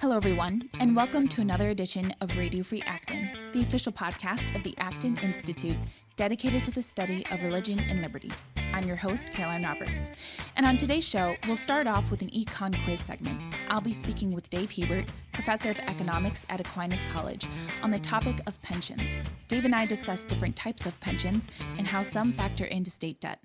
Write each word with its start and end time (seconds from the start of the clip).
Hello, 0.00 0.16
everyone, 0.16 0.70
and 0.78 0.94
welcome 0.94 1.26
to 1.26 1.40
another 1.40 1.70
edition 1.70 2.14
of 2.20 2.38
Radio 2.38 2.62
Free 2.62 2.84
Acton, 2.86 3.32
the 3.52 3.62
official 3.62 3.90
podcast 3.90 4.54
of 4.54 4.62
the 4.62 4.72
Acton 4.78 5.18
Institute 5.24 5.76
dedicated 6.14 6.62
to 6.64 6.70
the 6.70 6.80
study 6.80 7.26
of 7.32 7.42
religion 7.42 7.80
and 7.80 8.00
liberty. 8.00 8.30
I'm 8.72 8.84
your 8.84 8.94
host, 8.94 9.32
Caroline 9.32 9.64
Roberts. 9.64 10.12
And 10.56 10.64
on 10.64 10.76
today's 10.76 11.02
show, 11.02 11.34
we'll 11.48 11.56
start 11.56 11.88
off 11.88 12.12
with 12.12 12.22
an 12.22 12.30
econ 12.30 12.76
quiz 12.84 13.00
segment. 13.00 13.40
I'll 13.68 13.80
be 13.80 13.90
speaking 13.90 14.32
with 14.32 14.48
Dave 14.50 14.70
Hebert, 14.70 15.12
professor 15.32 15.70
of 15.70 15.80
economics 15.80 16.46
at 16.48 16.60
Aquinas 16.60 17.00
College, 17.12 17.48
on 17.82 17.90
the 17.90 17.98
topic 17.98 18.40
of 18.46 18.62
pensions. 18.62 19.18
Dave 19.48 19.64
and 19.64 19.74
I 19.74 19.84
discuss 19.84 20.22
different 20.22 20.54
types 20.54 20.86
of 20.86 20.98
pensions 21.00 21.48
and 21.76 21.88
how 21.88 22.02
some 22.02 22.32
factor 22.32 22.66
into 22.66 22.90
state 22.90 23.20
debt. 23.20 23.40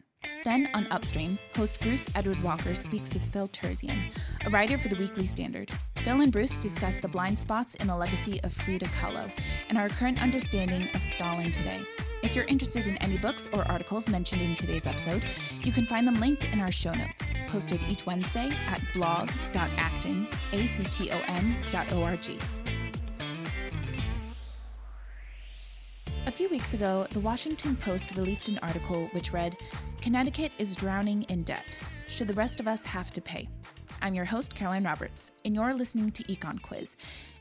Then 0.45 0.69
on 0.75 0.87
Upstream, 0.91 1.39
host 1.55 1.79
Bruce 1.81 2.05
Edward 2.13 2.43
Walker 2.43 2.75
speaks 2.75 3.11
with 3.11 3.25
Phil 3.33 3.47
Terzian, 3.47 4.13
a 4.45 4.51
writer 4.51 4.77
for 4.77 4.87
the 4.87 4.97
Weekly 4.97 5.25
Standard. 5.25 5.71
Phil 6.03 6.19
and 6.19 6.33
Bruce 6.33 6.57
discuss 6.57 6.97
the 6.97 7.07
blind 7.07 7.39
spots 7.39 7.75
in 7.75 7.87
the 7.87 7.95
legacy 7.95 8.37
of 8.43 8.51
Frida 8.51 8.87
Kahlo 8.87 9.31
and 9.69 9.77
our 9.77 9.87
current 9.87 10.21
understanding 10.21 10.89
of 10.93 11.01
Stalin 11.01 11.49
today. 11.49 11.79
If 12.21 12.35
you're 12.35 12.43
interested 12.45 12.87
in 12.87 12.97
any 12.97 13.17
books 13.17 13.47
or 13.53 13.65
articles 13.71 14.09
mentioned 14.09 14.41
in 14.41 14.57
today's 14.57 14.85
episode, 14.85 15.23
you 15.63 15.71
can 15.71 15.85
find 15.85 16.05
them 16.05 16.15
linked 16.15 16.43
in 16.43 16.59
our 16.59 16.73
show 16.73 16.91
notes, 16.91 17.29
posted 17.47 17.81
each 17.83 18.05
Wednesday 18.05 18.51
at 18.67 18.81
blog.acton.org. 18.93 19.63
A 26.25 26.31
few 26.31 26.49
weeks 26.49 26.73
ago, 26.73 27.07
the 27.11 27.21
Washington 27.21 27.77
Post 27.77 28.17
released 28.17 28.49
an 28.49 28.59
article 28.61 29.07
which 29.13 29.31
read 29.31 29.55
Connecticut 30.01 30.51
is 30.57 30.75
drowning 30.75 31.23
in 31.23 31.43
debt. 31.43 31.79
Should 32.09 32.27
the 32.27 32.33
rest 32.33 32.59
of 32.59 32.67
us 32.67 32.83
have 32.83 33.11
to 33.11 33.21
pay? 33.21 33.47
I'm 34.03 34.13
your 34.13 34.25
host, 34.25 34.53
Caroline 34.53 34.83
Roberts, 34.83 35.31
and 35.45 35.55
you're 35.55 35.73
listening 35.73 36.11
to 36.11 36.23
Econ 36.23 36.61
Quiz, 36.61 36.97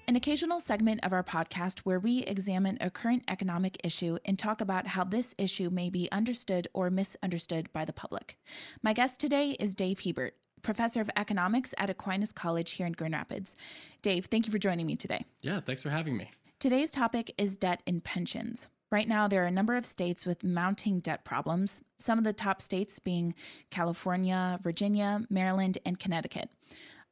an 0.07 0.15
occasional 0.15 0.61
segment 0.61 1.05
of 1.05 1.13
our 1.13 1.25
podcast 1.25 1.81
where 1.81 1.99
we 1.99 2.21
examine 2.21 2.79
a 2.81 2.89
current 2.89 3.25
economic 3.27 3.79
issue 3.83 4.19
and 4.25 4.39
talk 4.39 4.61
about 4.61 4.87
how 4.87 5.03
this 5.03 5.35
issue 5.39 5.71
may 5.71 5.91
be 5.91 6.09
understood 6.13 6.69
or 6.73 6.89
misunderstood 6.89 7.73
by 7.73 7.85
the 7.85 7.93
public. 7.93 8.39
My 8.81 8.93
guest 8.93 9.19
today 9.19 9.57
is 9.59 9.75
Dave 9.75 9.99
Hebert, 9.99 10.37
professor 10.63 11.01
of 11.01 11.11
economics 11.17 11.75
at 11.79 11.91
Aquinas 11.91 12.31
College 12.31 12.71
here 12.71 12.87
in 12.87 12.93
Grand 12.93 13.15
Rapids. 13.15 13.57
Dave, 14.01 14.27
thank 14.27 14.47
you 14.47 14.53
for 14.53 14.59
joining 14.59 14.87
me 14.87 14.95
today. 14.95 15.25
Yeah, 15.41 15.59
thanks 15.59 15.83
for 15.83 15.91
having 15.91 16.17
me. 16.17 16.31
Today's 16.61 16.93
topic 16.93 17.35
is 17.37 17.57
debt 17.57 17.83
and 17.89 18.05
pensions. 18.05 18.69
Right 18.93 19.09
now, 19.09 19.27
there 19.27 19.43
are 19.43 19.47
a 19.47 19.51
number 19.51 19.75
of 19.75 19.87
states 19.87 20.27
with 20.27 20.45
mounting 20.45 21.01
debt 21.01 21.25
problems, 21.25 21.81
some 21.99 22.19
of 22.19 22.25
the 22.25 22.35
top 22.35 22.61
states 22.61 22.99
being 22.99 23.35
California, 23.71 24.61
Virginia, 24.63 25.23
Maryland, 25.31 25.79
and 25.87 25.99
Connecticut. 25.99 26.51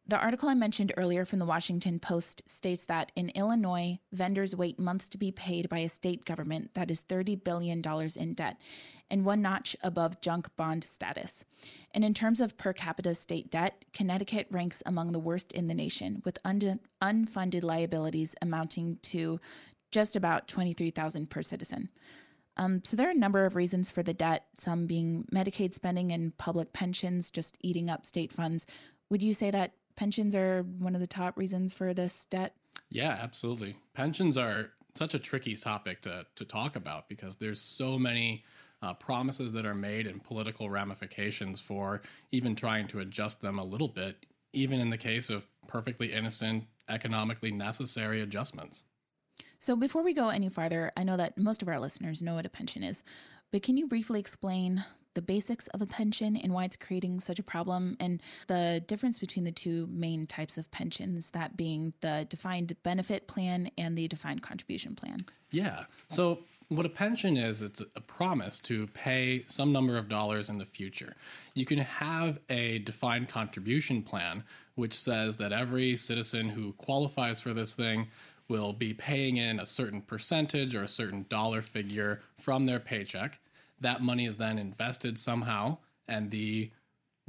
The 0.07 0.19
article 0.19 0.51
I 0.51 0.55
mentioned 0.55 0.93
earlier 0.99 1.25
from 1.25 1.39
the 1.39 1.47
Washington 1.47 1.99
Post 1.99 2.43
states 2.45 2.85
that 2.85 3.13
in 3.17 3.31
Illinois, 3.31 3.99
vendors 4.13 4.55
wait 4.55 4.79
months 4.79 5.09
to 5.09 5.17
be 5.17 5.33
paid 5.33 5.71
by 5.71 5.79
a 5.79 5.89
state 5.89 6.27
government 6.27 6.75
that 6.75 6.91
is 6.91 7.03
$30 7.03 7.43
billion 7.43 7.83
in 8.17 8.35
debt 8.35 8.61
and 9.11 9.25
one 9.25 9.41
notch 9.41 9.75
above 9.83 10.21
junk 10.21 10.49
bond 10.57 10.85
status. 10.85 11.45
And 11.93 12.05
in 12.05 12.13
terms 12.13 12.41
of 12.41 12.59
per 12.59 12.75
capita 12.75 13.15
state 13.15 13.51
debt, 13.51 13.87
Connecticut 13.95 14.49
ranks 14.51 14.83
among 14.85 15.13
the 15.13 15.19
worst 15.19 15.51
in 15.53 15.69
the 15.69 15.75
nation, 15.75 16.21
with 16.25 16.39
un- 16.45 16.81
unfunded 17.01 17.65
liabilities 17.65 18.35
amounting 18.43 18.99
to 19.03 19.41
just 19.91 20.17
about 20.17 20.49
23,000 20.49 21.29
per 21.31 21.43
citizen. 21.43 21.89
Um, 22.57 22.83
so 22.85 22.97
there 22.97 23.09
are 23.09 23.13
a 23.13 23.19
number 23.19 23.47
of 23.47 23.57
reasons 23.57 23.91
for 23.91 24.03
the 24.03 24.13
debt, 24.13 24.47
some 24.55 24.87
being 24.87 25.25
Medicaid 25.33 25.73
spending 25.73 26.13
and 26.13 26.37
public 26.37 26.73
pensions 26.73 27.31
just 27.31 27.57
eating 27.61 27.89
up 27.89 28.05
state 28.05 28.33
funds. 28.33 28.67
Would 29.09 29.23
you 29.23 29.33
say 29.33 29.51
that 29.51 29.73
pensions 29.97 30.35
are 30.35 30.63
one 30.63 30.95
of 30.95 31.01
the 31.01 31.07
top 31.07 31.39
reasons 31.39 31.73
for 31.73 31.95
this 31.95 32.27
debt? 32.27 32.55
Yeah, 32.91 33.17
absolutely. 33.21 33.77
Pensions 33.95 34.37
are 34.37 34.73
such 34.95 35.15
a 35.15 35.19
tricky 35.19 35.57
topic 35.57 36.03
to, 36.03 36.27
to 36.37 36.45
talk 36.45 36.77
about 36.77 37.09
because 37.09 37.37
there's 37.37 37.61
so 37.61 37.99
many 37.99 38.45
uh, 38.83 38.95
promises 38.95 39.53
that 39.53 39.67
are 39.67 39.75
made 39.75 40.07
and 40.07 40.23
political 40.23 40.69
ramifications 40.71 41.61
for 41.61 42.03
even 42.33 42.55
trying 42.55 42.87
to 42.89 43.01
adjust 43.01 43.41
them 43.41 43.59
a 43.59 43.65
little 43.65 43.89
bit, 43.89 44.27
even 44.53 44.81
in 44.81 44.91
the 44.91 44.99
case 44.99 45.31
of 45.31 45.47
perfectly 45.67 46.13
innocent, 46.13 46.65
economically 46.89 47.53
necessary 47.53 48.21
adjustments. 48.23 48.85
So, 49.59 49.77
before 49.77 50.03
we 50.03 50.15
go 50.15 50.29
any 50.29 50.49
farther, 50.49 50.93
I 50.97 51.05
know 51.05 51.17
that 51.17 51.39
most 51.39 51.63
of 51.63 51.69
our 51.69 51.81
listeners 51.81 52.23
know 52.23 52.35
what 52.35 52.47
a 52.47 52.51
pension 52.51 52.83
is, 52.83 53.03
but 53.51 53.63
can 53.63 53.77
you 53.77 53.87
briefly 53.87 54.21
explain 54.21 54.85
the 55.15 55.23
basics 55.23 55.67
of 55.69 55.83
a 55.83 55.87
pension 55.87 56.37
and 56.37 56.53
why 56.53 56.65
it's 56.65 56.77
creating 56.77 57.21
such 57.21 57.39
a 57.39 57.43
problem, 57.43 57.97
and 57.99 58.23
the 58.47 58.83
difference 58.87 59.19
between 59.19 59.45
the 59.45 59.53
two 59.53 59.89
main 59.91 60.27
types 60.27 60.57
of 60.57 60.71
pensions, 60.71 61.31
that 61.31 61.57
being 61.57 61.93
the 62.01 62.27
defined 62.29 62.77
benefit 62.83 63.27
plan 63.27 63.71
and 63.77 63.99
the 63.99 64.09
defined 64.09 64.43
contribution 64.43 64.95
plan. 64.95 65.19
Yeah. 65.51 65.85
So, 66.09 66.41
what 66.69 66.87
a 66.87 66.91
pension 66.91 67.37
is, 67.37 67.63
it's 67.63 67.83
a 67.97 68.01
promise 68.01 68.61
to 68.61 68.87
pay 68.89 69.43
some 69.47 69.73
number 69.73 69.99
of 69.99 70.09
dollars 70.09 70.49
in 70.49 70.59
the 70.59 70.65
future. 70.65 71.17
You 71.55 71.67
can 71.67 71.79
have 71.79 72.39
a 72.49 72.79
defined 72.79 73.29
contribution 73.29 74.03
plan, 74.03 74.45
which 74.77 74.95
says 74.95 75.39
that 75.39 75.53
every 75.53 75.97
citizen 75.97 76.49
who 76.49 76.73
qualifies 76.75 77.41
for 77.41 77.53
this 77.53 77.75
thing 77.75 78.07
will 78.51 78.75
be 78.75 78.93
paying 78.93 79.39
in 79.39 79.61
a 79.61 79.67
certain 79.67 80.03
percentage 80.03 80.75
or 80.75 80.83
a 80.83 80.89
certain 80.89 81.25
dollar 81.31 81.63
figure 81.63 82.21
from 82.37 82.67
their 82.67 82.81
paycheck 82.81 83.39
that 83.81 84.03
money 84.03 84.27
is 84.27 84.37
then 84.37 84.59
invested 84.59 85.19
somehow, 85.19 85.79
and 86.07 86.31
the 86.31 86.71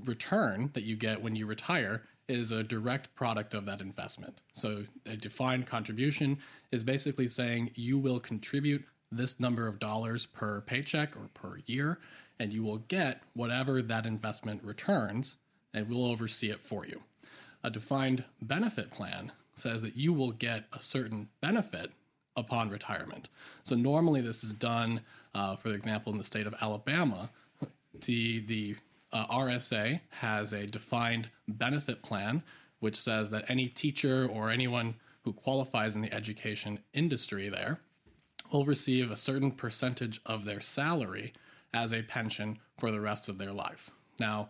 return 0.05 0.69
that 0.73 0.83
you 0.83 0.95
get 0.95 1.21
when 1.21 1.35
you 1.35 1.45
retire 1.45 2.03
is 2.27 2.51
a 2.51 2.63
direct 2.63 3.13
product 3.15 3.53
of 3.53 3.65
that 3.65 3.81
investment. 3.81 4.41
So, 4.53 4.83
a 5.05 5.15
defined 5.15 5.65
contribution 5.65 6.37
is 6.71 6.83
basically 6.83 7.27
saying 7.27 7.71
you 7.75 7.97
will 7.97 8.19
contribute 8.19 8.85
this 9.11 9.39
number 9.39 9.67
of 9.67 9.79
dollars 9.79 10.25
per 10.25 10.61
paycheck 10.61 11.15
or 11.15 11.29
per 11.33 11.59
year, 11.65 11.99
and 12.39 12.53
you 12.53 12.63
will 12.63 12.79
get 12.79 13.21
whatever 13.33 13.81
that 13.81 14.05
investment 14.05 14.63
returns, 14.63 15.37
and 15.73 15.89
we'll 15.89 16.05
oversee 16.05 16.49
it 16.49 16.61
for 16.61 16.85
you. 16.85 17.01
A 17.63 17.69
defined 17.69 18.23
benefit 18.41 18.91
plan 18.91 19.31
says 19.61 19.81
that 19.81 19.95
you 19.95 20.13
will 20.13 20.31
get 20.31 20.65
a 20.73 20.79
certain 20.79 21.29
benefit 21.41 21.91
upon 22.35 22.69
retirement. 22.69 23.29
So 23.63 23.75
normally 23.75 24.21
this 24.21 24.43
is 24.43 24.53
done, 24.53 25.01
uh, 25.35 25.55
for 25.55 25.73
example, 25.73 26.11
in 26.11 26.17
the 26.17 26.23
state 26.23 26.47
of 26.47 26.55
Alabama, 26.61 27.29
the 28.05 28.39
the 28.41 28.75
uh, 29.13 29.25
RSA 29.27 29.99
has 30.09 30.53
a 30.53 30.65
defined 30.65 31.29
benefit 31.47 32.01
plan 32.01 32.41
which 32.81 32.95
says 32.95 33.29
that 33.29 33.45
any 33.47 33.67
teacher 33.67 34.27
or 34.31 34.49
anyone 34.49 34.95
who 35.23 35.31
qualifies 35.31 35.95
in 35.95 36.01
the 36.01 36.13
education 36.13 36.79
industry 36.93 37.47
there 37.47 37.79
will 38.51 38.65
receive 38.65 39.11
a 39.11 39.15
certain 39.15 39.51
percentage 39.51 40.19
of 40.25 40.45
their 40.45 40.59
salary 40.59 41.31
as 41.73 41.93
a 41.93 42.01
pension 42.01 42.57
for 42.77 42.91
the 42.91 42.99
rest 42.99 43.29
of 43.29 43.37
their 43.37 43.53
life. 43.53 43.91
Now, 44.19 44.49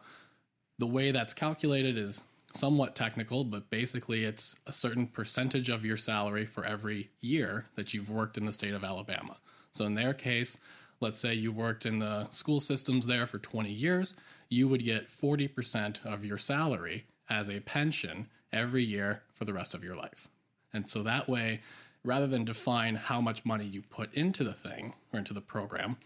the 0.79 0.87
way 0.87 1.11
that's 1.11 1.33
calculated 1.33 1.97
is 1.97 2.23
somewhat 2.53 2.95
technical, 2.95 3.43
but 3.43 3.69
basically 3.69 4.23
it's 4.23 4.55
a 4.67 4.71
certain 4.71 5.07
percentage 5.07 5.69
of 5.69 5.85
your 5.85 5.97
salary 5.97 6.45
for 6.45 6.65
every 6.65 7.09
year 7.21 7.65
that 7.75 7.93
you've 7.93 8.09
worked 8.09 8.37
in 8.37 8.45
the 8.45 8.53
state 8.53 8.73
of 8.73 8.83
Alabama. 8.83 9.37
So 9.71 9.85
in 9.85 9.93
their 9.93 10.13
case, 10.13 10.57
let's 10.99 11.19
say 11.19 11.33
you 11.33 11.51
worked 11.51 11.85
in 11.85 11.99
the 11.99 12.29
school 12.29 12.59
systems 12.59 13.05
there 13.05 13.25
for 13.25 13.39
20 13.39 13.71
years, 13.71 14.15
you 14.49 14.67
would 14.67 14.83
get 14.83 15.09
40% 15.09 16.05
of 16.05 16.25
your 16.25 16.37
salary 16.37 17.05
as 17.29 17.49
a 17.49 17.59
pension 17.61 18.27
every 18.51 18.83
year 18.83 19.23
for 19.33 19.45
the 19.45 19.53
rest 19.53 19.73
of 19.73 19.83
your 19.83 19.95
life. 19.95 20.27
And 20.73 20.89
so 20.89 21.03
that 21.03 21.29
way, 21.29 21.61
rather 22.03 22.27
than 22.27 22.45
define 22.45 22.95
how 22.95 23.21
much 23.21 23.45
money 23.45 23.65
you 23.65 23.81
put 23.81 24.13
into 24.13 24.43
the 24.43 24.53
thing 24.53 24.93
or 25.13 25.19
into 25.19 25.33
the 25.33 25.41
program, 25.41 25.97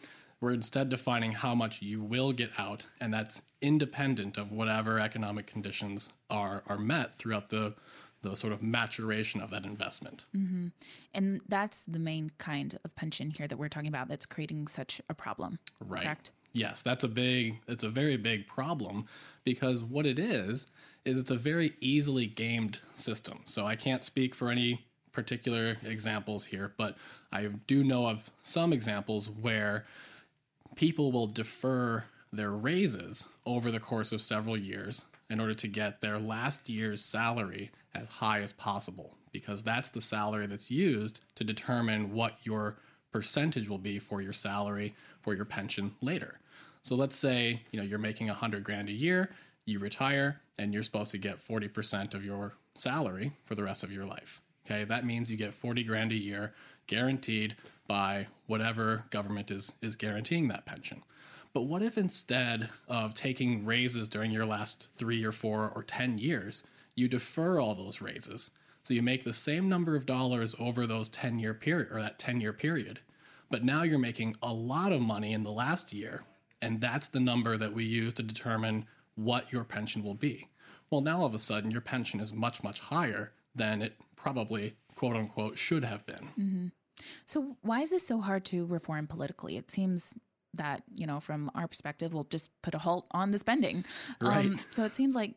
we're 0.45 0.53
instead 0.53 0.89
defining 0.89 1.31
how 1.31 1.55
much 1.55 1.81
you 1.81 2.03
will 2.03 2.31
get 2.31 2.51
out, 2.59 2.85
and 3.01 3.11
that's 3.11 3.41
independent 3.61 4.37
of 4.37 4.51
whatever 4.51 4.99
economic 4.99 5.47
conditions 5.47 6.11
are 6.29 6.61
are 6.67 6.77
met 6.77 7.17
throughout 7.17 7.49
the 7.49 7.73
the 8.21 8.35
sort 8.35 8.53
of 8.53 8.61
maturation 8.61 9.41
of 9.41 9.49
that 9.49 9.65
investment. 9.65 10.25
Mm-hmm. 10.37 10.67
And 11.15 11.41
that's 11.49 11.83
the 11.85 11.97
main 11.97 12.31
kind 12.37 12.77
of 12.85 12.95
pension 12.95 13.31
here 13.31 13.47
that 13.47 13.57
we're 13.57 13.69
talking 13.69 13.87
about 13.87 14.07
that's 14.07 14.27
creating 14.27 14.67
such 14.67 15.01
a 15.09 15.15
problem. 15.15 15.57
Right. 15.79 16.03
Correct? 16.03 16.29
Yes, 16.53 16.83
that's 16.83 17.03
a 17.03 17.07
big 17.07 17.59
it's 17.67 17.83
a 17.83 17.89
very 17.89 18.15
big 18.15 18.45
problem 18.45 19.07
because 19.45 19.81
what 19.81 20.05
it 20.05 20.19
is 20.19 20.67
is 21.05 21.17
it's 21.17 21.31
a 21.31 21.37
very 21.37 21.73
easily 21.81 22.27
gamed 22.27 22.81
system. 22.93 23.39
So 23.45 23.65
I 23.65 23.75
can't 23.75 24.03
speak 24.03 24.35
for 24.35 24.51
any 24.51 24.85
particular 25.11 25.77
examples 25.83 26.45
here, 26.45 26.71
but 26.77 26.97
I 27.31 27.47
do 27.65 27.83
know 27.83 28.05
of 28.05 28.29
some 28.43 28.73
examples 28.73 29.27
where 29.27 29.87
people 30.75 31.11
will 31.11 31.27
defer 31.27 32.03
their 32.31 32.51
raises 32.51 33.27
over 33.45 33.71
the 33.71 33.79
course 33.79 34.11
of 34.11 34.21
several 34.21 34.57
years 34.57 35.05
in 35.29 35.39
order 35.39 35.53
to 35.53 35.67
get 35.67 36.01
their 36.01 36.19
last 36.19 36.69
year's 36.69 37.01
salary 37.01 37.71
as 37.95 38.09
high 38.09 38.41
as 38.41 38.51
possible 38.51 39.15
because 39.31 39.63
that's 39.63 39.89
the 39.89 40.01
salary 40.01 40.47
that's 40.47 40.69
used 40.69 41.21
to 41.35 41.43
determine 41.43 42.13
what 42.13 42.37
your 42.43 42.77
percentage 43.11 43.69
will 43.69 43.77
be 43.77 43.97
for 43.99 44.21
your 44.21 44.33
salary 44.33 44.93
for 45.21 45.33
your 45.33 45.45
pension 45.45 45.93
later. 46.01 46.39
So 46.81 46.95
let's 46.95 47.15
say, 47.15 47.61
you 47.71 47.79
know, 47.79 47.85
you're 47.85 47.97
making 47.97 48.27
100 48.27 48.63
grand 48.63 48.89
a 48.89 48.93
year, 48.93 49.31
you 49.65 49.79
retire 49.79 50.41
and 50.59 50.73
you're 50.73 50.83
supposed 50.83 51.11
to 51.11 51.17
get 51.17 51.39
40% 51.39 52.13
of 52.13 52.23
your 52.23 52.53
salary 52.75 53.31
for 53.45 53.55
the 53.55 53.63
rest 53.63 53.83
of 53.83 53.91
your 53.91 54.05
life. 54.05 54.41
Okay, 54.65 54.83
that 54.83 55.05
means 55.05 55.31
you 55.31 55.37
get 55.37 55.53
40 55.53 55.83
grand 55.83 56.11
a 56.11 56.15
year 56.15 56.53
guaranteed 56.87 57.55
by 57.87 58.27
whatever 58.47 59.03
government 59.09 59.51
is 59.51 59.73
is 59.81 59.95
guaranteeing 59.95 60.47
that 60.47 60.65
pension. 60.65 61.03
But 61.53 61.63
what 61.63 61.81
if 61.81 61.97
instead 61.97 62.69
of 62.87 63.13
taking 63.13 63.65
raises 63.65 64.09
during 64.09 64.31
your 64.31 64.45
last 64.45 64.89
3 64.97 65.23
or 65.23 65.31
4 65.31 65.71
or 65.73 65.83
10 65.83 66.17
years, 66.17 66.63
you 66.95 67.07
defer 67.07 67.59
all 67.59 67.75
those 67.75 68.01
raises? 68.01 68.51
So 68.83 68.93
you 68.93 69.01
make 69.01 69.23
the 69.23 69.33
same 69.33 69.69
number 69.69 69.95
of 69.95 70.05
dollars 70.05 70.53
over 70.59 70.85
those 70.85 71.09
10 71.09 71.39
year 71.39 71.53
period 71.53 71.91
or 71.91 72.01
that 72.01 72.19
10 72.19 72.41
year 72.41 72.53
period. 72.53 72.99
But 73.49 73.63
now 73.63 73.83
you're 73.83 73.99
making 73.99 74.35
a 74.43 74.53
lot 74.53 74.91
of 74.91 75.01
money 75.01 75.33
in 75.33 75.43
the 75.43 75.51
last 75.51 75.93
year, 75.93 76.23
and 76.61 76.81
that's 76.81 77.07
the 77.07 77.19
number 77.19 77.57
that 77.57 77.73
we 77.73 77.83
use 77.83 78.13
to 78.15 78.23
determine 78.23 78.85
what 79.15 79.51
your 79.51 79.63
pension 79.63 80.03
will 80.03 80.13
be. 80.13 80.49
Well, 80.89 81.01
now 81.01 81.21
all 81.21 81.25
of 81.25 81.33
a 81.33 81.39
sudden 81.39 81.71
your 81.71 81.81
pension 81.81 82.19
is 82.19 82.33
much 82.33 82.63
much 82.63 82.79
higher 82.79 83.31
than 83.55 83.81
it 83.81 83.93
probably 84.15 84.73
quote 84.95 85.15
unquote 85.15 85.57
should 85.57 85.85
have 85.85 86.05
been. 86.05 86.27
Mm-hmm. 86.37 86.67
So 87.25 87.57
why 87.61 87.81
is 87.81 87.91
this 87.91 88.07
so 88.07 88.21
hard 88.21 88.45
to 88.45 88.65
reform 88.65 89.07
politically? 89.07 89.57
It 89.57 89.71
seems 89.71 90.15
that 90.53 90.83
you 90.95 91.05
know 91.05 91.19
from 91.19 91.51
our 91.53 91.67
perspective 91.67 92.13
we'll 92.13 92.23
just 92.25 92.49
put 92.61 92.73
a 92.73 92.77
halt 92.77 93.05
on 93.11 93.31
the 93.31 93.37
spending 93.37 93.83
right. 94.21 94.45
Um, 94.45 94.59
so 94.69 94.85
it 94.85 94.95
seems 94.95 95.13
like 95.15 95.33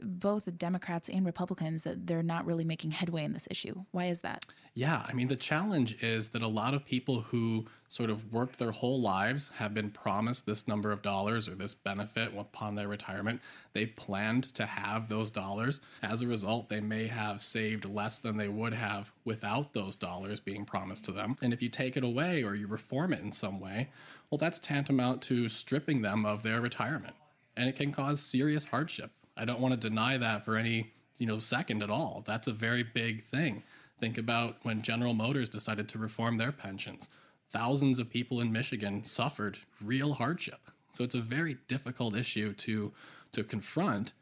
both 0.00 0.56
Democrats 0.58 1.08
and 1.08 1.24
Republicans 1.24 1.84
that 1.84 2.06
they're 2.06 2.22
not 2.22 2.46
really 2.46 2.64
making 2.64 2.90
headway 2.90 3.24
in 3.24 3.32
this 3.32 3.48
issue. 3.50 3.84
Why 3.92 4.06
is 4.06 4.20
that? 4.20 4.44
Yeah, 4.74 5.04
I 5.08 5.14
mean, 5.14 5.28
the 5.28 5.36
challenge 5.36 6.02
is 6.02 6.30
that 6.30 6.42
a 6.42 6.48
lot 6.48 6.74
of 6.74 6.84
people 6.84 7.22
who 7.22 7.66
sort 7.88 8.10
of 8.10 8.32
worked 8.32 8.58
their 8.58 8.72
whole 8.72 9.00
lives 9.00 9.50
have 9.56 9.72
been 9.72 9.90
promised 9.90 10.44
this 10.44 10.68
number 10.68 10.92
of 10.92 11.02
dollars 11.02 11.48
or 11.48 11.54
this 11.54 11.74
benefit 11.74 12.32
upon 12.36 12.74
their 12.74 12.88
retirement. 12.88 13.40
They've 13.72 13.94
planned 13.94 14.54
to 14.54 14.66
have 14.66 15.08
those 15.08 15.30
dollars. 15.30 15.80
As 16.02 16.20
a 16.20 16.26
result, 16.26 16.68
they 16.68 16.80
may 16.80 17.06
have 17.06 17.40
saved 17.40 17.84
less 17.84 18.18
than 18.18 18.36
they 18.36 18.48
would 18.48 18.74
have 18.74 19.12
without 19.24 19.72
those 19.72 19.96
dollars 19.96 20.40
being 20.40 20.64
promised 20.64 21.06
to 21.06 21.12
them. 21.12 21.36
And 21.40 21.52
if 21.52 21.62
you 21.62 21.68
take 21.68 21.96
it 21.96 22.04
away 22.04 22.42
or 22.42 22.54
you 22.54 22.66
reform 22.66 23.12
it 23.12 23.22
in 23.22 23.32
some 23.32 23.60
way, 23.60 23.88
well, 24.30 24.38
that's 24.38 24.60
tantamount 24.60 25.22
to 25.22 25.48
stripping 25.48 26.02
them 26.02 26.26
of 26.26 26.42
their 26.42 26.60
retirement. 26.60 27.14
And 27.56 27.68
it 27.68 27.76
can 27.76 27.92
cause 27.92 28.20
serious 28.20 28.66
hardship 28.66 29.10
I 29.36 29.44
don't 29.44 29.60
want 29.60 29.80
to 29.80 29.88
deny 29.88 30.16
that 30.16 30.44
for 30.44 30.56
any, 30.56 30.92
you 31.18 31.26
know, 31.26 31.38
second 31.38 31.82
at 31.82 31.90
all. 31.90 32.24
That's 32.26 32.48
a 32.48 32.52
very 32.52 32.82
big 32.82 33.24
thing. 33.24 33.62
Think 33.98 34.18
about 34.18 34.56
when 34.62 34.82
General 34.82 35.14
Motors 35.14 35.48
decided 35.48 35.88
to 35.90 35.98
reform 35.98 36.36
their 36.36 36.52
pensions. 36.52 37.08
Thousands 37.50 37.98
of 37.98 38.10
people 38.10 38.40
in 38.40 38.52
Michigan 38.52 39.04
suffered 39.04 39.58
real 39.80 40.14
hardship. 40.14 40.60
So 40.90 41.04
it's 41.04 41.14
a 41.14 41.20
very 41.20 41.58
difficult 41.68 42.16
issue 42.16 42.52
to 42.54 42.92
to 43.32 43.44
confront. 43.44 44.12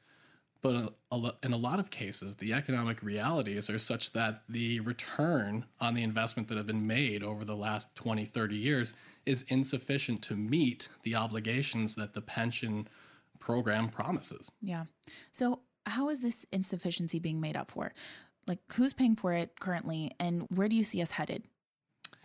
But 0.60 0.94
in 1.42 1.52
a 1.52 1.58
lot 1.58 1.78
of 1.78 1.90
cases, 1.90 2.36
the 2.36 2.54
economic 2.54 3.02
realities 3.02 3.68
are 3.68 3.78
such 3.78 4.12
that 4.12 4.42
the 4.48 4.80
return 4.80 5.66
on 5.78 5.92
the 5.92 6.02
investment 6.02 6.48
that 6.48 6.56
have 6.56 6.66
been 6.66 6.86
made 6.86 7.22
over 7.22 7.44
the 7.44 7.54
last 7.54 7.94
20, 7.96 8.24
30 8.24 8.56
years 8.56 8.94
is 9.26 9.44
insufficient 9.48 10.22
to 10.22 10.36
meet 10.36 10.88
the 11.02 11.16
obligations 11.16 11.94
that 11.96 12.14
the 12.14 12.22
pension 12.22 12.88
program 13.44 13.90
promises. 13.90 14.50
Yeah. 14.62 14.84
So, 15.30 15.60
how 15.84 16.08
is 16.08 16.22
this 16.22 16.46
insufficiency 16.50 17.18
being 17.18 17.42
made 17.42 17.56
up 17.56 17.70
for? 17.70 17.92
Like, 18.46 18.58
who's 18.72 18.94
paying 18.94 19.16
for 19.16 19.34
it 19.34 19.60
currently, 19.60 20.12
and 20.18 20.46
where 20.48 20.66
do 20.66 20.74
you 20.74 20.82
see 20.82 21.02
us 21.02 21.10
headed? 21.10 21.44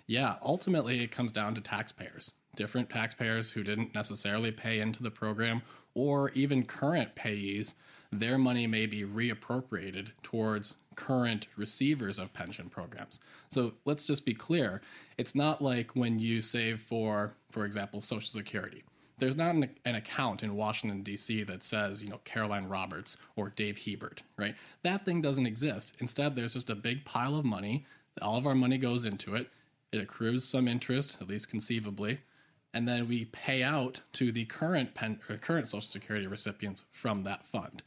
Yeah, 0.08 0.36
ultimately, 0.42 1.04
it 1.04 1.12
comes 1.12 1.34
down 1.34 1.56
to 1.56 1.62
taxpayers. 1.62 2.32
Different 2.56 2.90
taxpayers 2.90 3.52
who 3.52 3.64
didn't 3.64 3.94
necessarily 3.94 4.52
pay 4.52 4.80
into 4.80 5.04
the 5.04 5.12
program, 5.12 5.62
or 5.94 6.30
even 6.32 6.64
current 6.64 7.16
payees, 7.16 7.76
their 8.12 8.38
money 8.38 8.66
may 8.66 8.86
be 8.86 9.04
reappropriated 9.04 10.12
towards 10.24 10.78
current 10.96 11.48
receivers 11.58 12.18
of 12.18 12.32
pension 12.32 12.70
programs. 12.70 13.20
So 13.50 13.74
let's 13.84 14.08
just 14.08 14.26
be 14.26 14.34
clear 14.34 14.82
it's 15.18 15.36
not 15.36 15.62
like 15.62 15.96
when 15.96 16.18
you 16.18 16.42
save 16.42 16.80
for, 16.80 17.34
for 17.50 17.66
example, 17.66 18.00
Social 18.00 18.40
Security 18.40 18.84
there's 19.20 19.38
not 19.38 19.56
an, 19.56 19.70
an, 19.86 19.96
account 19.96 20.44
in 20.44 20.56
Washington 20.56 21.02
D.C. 21.02 21.44
that 21.44 21.64
says 21.64 22.02
you 22.02 22.10
know 22.10 22.20
Caroline 22.24 22.68
Roberts 22.68 23.18
or 23.36 23.50
Dave 23.50 23.78
Hebert, 23.78 24.24
right? 24.38 24.56
That 24.84 25.06
thing 25.06 25.22
doesn't 25.22 25.46
exist. 25.46 25.96
Instead, 26.00 26.36
there's 26.36 26.54
just 26.54 26.70
a 26.70 26.76
big 26.76 27.06
pile 27.06 27.36
of 27.36 27.46
money. 27.46 27.86
All 28.22 28.38
of 28.38 28.48
our 28.48 28.56
money 28.56 28.78
goes 28.78 29.06
into 29.06 29.36
it. 29.36 29.50
It 29.92 30.02
accrues 30.02 30.44
some 30.44 30.68
interest, 30.68 31.18
at 31.22 31.28
least 31.28 31.50
conceivably, 31.50 32.20
and 32.74 32.88
then 32.88 33.08
we 33.08 33.26
pay 33.26 33.64
out 33.64 34.02
to 34.14 34.32
the 34.32 34.46
current 34.46 34.94
pen, 34.94 35.20
uh, 35.30 35.36
current 35.36 35.68
Social 35.68 35.82
Security 35.82 36.28
recipients 36.28 36.86
from 36.92 37.24
that 37.24 37.46
fund. 37.46 37.82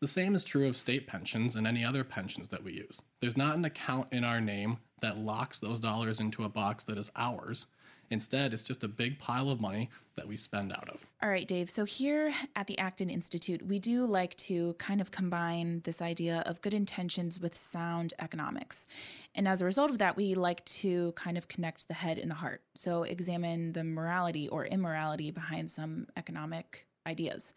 The 0.00 0.06
same 0.06 0.36
is 0.36 0.44
true 0.44 0.68
of 0.68 0.76
state 0.76 1.08
pensions 1.08 1.56
and 1.56 1.66
any 1.66 1.84
other 1.84 2.04
pensions 2.04 2.48
that 2.48 2.62
we 2.62 2.74
use. 2.74 3.02
There's 3.18 3.36
not 3.36 3.56
an 3.56 3.64
account 3.64 4.06
in 4.12 4.22
our 4.22 4.40
name 4.40 4.78
that 5.00 5.18
locks 5.18 5.58
those 5.58 5.80
dollars 5.80 6.20
into 6.20 6.44
a 6.44 6.48
box 6.48 6.84
that 6.84 6.98
is 6.98 7.10
ours. 7.16 7.66
Instead, 8.10 8.54
it's 8.54 8.62
just 8.62 8.82
a 8.82 8.88
big 8.88 9.18
pile 9.18 9.50
of 9.50 9.60
money 9.60 9.90
that 10.16 10.26
we 10.26 10.36
spend 10.36 10.72
out 10.72 10.88
of. 10.88 11.06
All 11.22 11.28
right, 11.28 11.46
Dave. 11.46 11.68
So, 11.68 11.84
here 11.84 12.32
at 12.56 12.66
the 12.66 12.78
Acton 12.78 13.10
Institute, 13.10 13.66
we 13.66 13.78
do 13.78 14.06
like 14.06 14.36
to 14.36 14.74
kind 14.74 15.00
of 15.00 15.10
combine 15.10 15.82
this 15.84 16.00
idea 16.00 16.42
of 16.46 16.60
good 16.62 16.74
intentions 16.74 17.38
with 17.38 17.54
sound 17.54 18.14
economics. 18.18 18.86
And 19.34 19.46
as 19.46 19.60
a 19.60 19.64
result 19.64 19.90
of 19.90 19.98
that, 19.98 20.16
we 20.16 20.34
like 20.34 20.64
to 20.66 21.12
kind 21.12 21.36
of 21.36 21.48
connect 21.48 21.88
the 21.88 21.94
head 21.94 22.18
and 22.18 22.30
the 22.30 22.36
heart. 22.36 22.62
So, 22.74 23.02
examine 23.02 23.72
the 23.72 23.84
morality 23.84 24.48
or 24.48 24.64
immorality 24.64 25.30
behind 25.30 25.70
some 25.70 26.06
economic 26.16 26.86
ideas. 27.06 27.54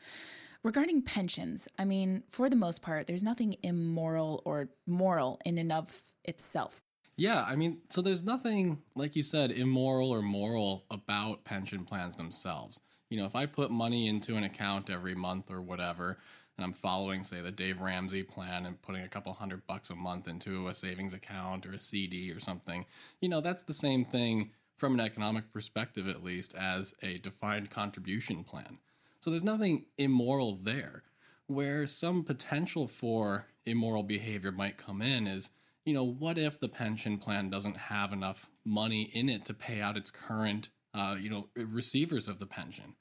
Regarding 0.63 1.01
pensions, 1.01 1.67
I 1.79 1.85
mean, 1.85 2.23
for 2.29 2.47
the 2.47 2.55
most 2.55 2.83
part, 2.83 3.07
there's 3.07 3.23
nothing 3.23 3.55
immoral 3.63 4.43
or 4.45 4.69
moral 4.85 5.39
in 5.43 5.57
and 5.57 5.71
of 5.71 6.03
itself. 6.23 6.81
Yeah, 7.21 7.45
I 7.47 7.55
mean, 7.55 7.81
so 7.89 8.01
there's 8.01 8.23
nothing, 8.23 8.81
like 8.95 9.15
you 9.15 9.21
said, 9.21 9.51
immoral 9.51 10.09
or 10.09 10.23
moral 10.23 10.85
about 10.89 11.43
pension 11.43 11.85
plans 11.85 12.15
themselves. 12.15 12.81
You 13.11 13.19
know, 13.19 13.25
if 13.25 13.35
I 13.35 13.45
put 13.45 13.69
money 13.69 14.07
into 14.07 14.37
an 14.37 14.43
account 14.43 14.89
every 14.89 15.13
month 15.13 15.51
or 15.51 15.61
whatever, 15.61 16.17
and 16.57 16.65
I'm 16.65 16.73
following, 16.73 17.23
say, 17.23 17.39
the 17.39 17.51
Dave 17.51 17.79
Ramsey 17.79 18.23
plan 18.23 18.65
and 18.65 18.81
putting 18.81 19.03
a 19.03 19.07
couple 19.07 19.33
hundred 19.33 19.67
bucks 19.67 19.91
a 19.91 19.95
month 19.95 20.27
into 20.27 20.67
a 20.67 20.73
savings 20.73 21.13
account 21.13 21.67
or 21.67 21.73
a 21.73 21.79
CD 21.79 22.31
or 22.31 22.39
something, 22.39 22.87
you 23.19 23.29
know, 23.29 23.39
that's 23.39 23.61
the 23.61 23.71
same 23.71 24.03
thing 24.03 24.49
from 24.75 24.95
an 24.95 24.99
economic 24.99 25.53
perspective, 25.53 26.07
at 26.07 26.23
least, 26.23 26.55
as 26.55 26.95
a 27.03 27.19
defined 27.19 27.69
contribution 27.69 28.43
plan. 28.43 28.79
So 29.19 29.29
there's 29.29 29.43
nothing 29.43 29.85
immoral 29.95 30.55
there. 30.55 31.03
Where 31.45 31.85
some 31.85 32.23
potential 32.23 32.87
for 32.87 33.45
immoral 33.63 34.01
behavior 34.01 34.51
might 34.51 34.77
come 34.77 35.03
in 35.03 35.27
is 35.27 35.51
you 35.85 35.93
know, 35.93 36.03
what 36.03 36.37
if 36.37 36.59
the 36.59 36.69
pension 36.69 37.17
plan 37.17 37.49
doesn't 37.49 37.77
have 37.77 38.13
enough 38.13 38.49
money 38.65 39.03
in 39.13 39.29
it 39.29 39.45
to 39.45 39.53
pay 39.53 39.81
out 39.81 39.97
its 39.97 40.11
current, 40.11 40.69
uh, 40.93 41.15
you 41.19 41.29
know, 41.29 41.47
receivers 41.55 42.27
of 42.27 42.39
the 42.39 42.45
pension? 42.45 42.95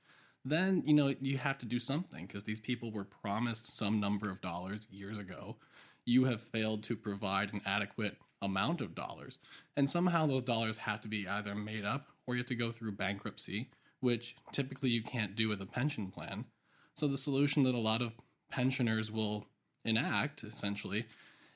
Then, 0.45 0.83
you 0.87 0.95
know, 0.95 1.15
you 1.21 1.37
have 1.37 1.59
to 1.59 1.67
do 1.67 1.79
something 1.79 2.27
because 2.27 2.45
these 2.45 2.61
people 2.61 2.91
were 2.91 3.05
promised 3.05 3.77
some 3.77 4.01
number 4.01 4.31
of 4.31 4.41
dollars 4.41 4.87
years 4.91 5.19
ago. 5.19 5.57
You 6.07 6.25
have 6.25 6.41
failed 6.41 6.83
to 6.85 6.97
provide 6.97 7.53
an 7.53 7.61
adequate 7.67 8.17
amount 8.41 8.81
of 8.81 8.95
dollars. 8.95 9.39
And 9.77 9.89
somehow 9.89 10.27
those 10.27 10.43
dollars 10.43 10.79
have 10.79 11.03
to 11.03 11.09
be 11.09 11.29
either 11.29 11.55
made 11.55 11.85
up 11.85 12.07
or 12.27 12.35
you 12.35 12.41
have 12.41 12.47
to 12.47 12.55
go 12.55 12.71
through 12.71 12.93
bankruptcy, 12.93 13.69
which 14.01 14.35
typically 14.53 14.89
you 14.89 15.03
can't 15.03 15.37
do 15.37 15.49
with 15.49 15.61
a 15.61 15.67
pension 15.67 16.11
plan. 16.11 16.47
So 16.97 17.07
the 17.07 17.19
solution 17.19 17.63
that 17.65 17.75
a 17.75 17.79
lot 17.79 18.01
of 18.01 18.15
pensioners 18.51 19.13
will 19.13 19.47
enact 19.85 20.43
essentially 20.43 21.07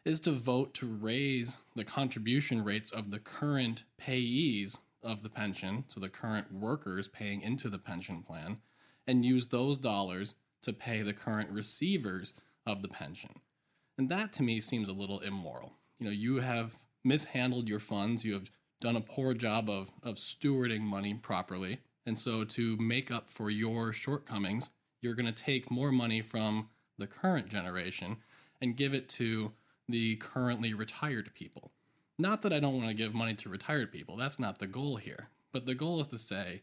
is 0.04 0.20
to 0.20 0.32
vote 0.32 0.74
to 0.74 0.86
raise 0.86 1.58
the 1.74 1.84
contribution 1.84 2.62
rates 2.62 2.90
of 2.90 3.10
the 3.10 3.18
current 3.18 3.84
payees 4.00 4.78
of 5.02 5.22
the 5.22 5.28
pension, 5.28 5.84
so 5.88 6.00
the 6.00 6.08
current 6.08 6.52
workers 6.52 7.08
paying 7.08 7.40
into 7.40 7.68
the 7.68 7.78
pension 7.78 8.22
plan, 8.22 8.58
and 9.06 9.24
use 9.24 9.46
those 9.46 9.78
dollars 9.78 10.34
to 10.62 10.72
pay 10.72 11.02
the 11.02 11.12
current 11.12 11.50
receivers 11.50 12.34
of 12.66 12.82
the 12.82 12.88
pension. 12.88 13.30
And 13.98 14.08
that 14.08 14.32
to 14.34 14.42
me 14.42 14.60
seems 14.60 14.88
a 14.88 14.94
little 14.94 15.20
immoral. 15.20 15.74
You 15.98 16.06
know, 16.06 16.12
you 16.12 16.36
have 16.36 16.78
mishandled 17.04 17.68
your 17.68 17.80
funds, 17.80 18.24
you 18.24 18.34
have 18.34 18.50
done 18.80 18.96
a 18.96 19.00
poor 19.00 19.34
job 19.34 19.70
of, 19.70 19.92
of 20.02 20.16
stewarding 20.16 20.80
money 20.80 21.14
properly. 21.14 21.80
And 22.06 22.18
so, 22.18 22.44
to 22.44 22.76
make 22.76 23.10
up 23.10 23.30
for 23.30 23.50
your 23.50 23.92
shortcomings, 23.92 24.70
you're 25.00 25.14
going 25.14 25.32
to 25.32 25.32
take 25.32 25.70
more 25.70 25.92
money 25.92 26.20
from 26.20 26.68
the 26.98 27.06
current 27.06 27.48
generation 27.48 28.18
and 28.60 28.76
give 28.76 28.92
it 28.92 29.08
to 29.10 29.52
the 29.88 30.16
currently 30.16 30.74
retired 30.74 31.34
people. 31.34 31.70
Not 32.18 32.42
that 32.42 32.52
I 32.52 32.60
don't 32.60 32.76
want 32.76 32.88
to 32.88 32.94
give 32.94 33.14
money 33.14 33.34
to 33.34 33.48
retired 33.48 33.90
people, 33.92 34.16
that's 34.16 34.38
not 34.38 34.58
the 34.58 34.66
goal 34.66 34.96
here. 34.96 35.28
But 35.52 35.66
the 35.66 35.74
goal 35.74 36.00
is 36.00 36.06
to 36.08 36.18
say 36.18 36.62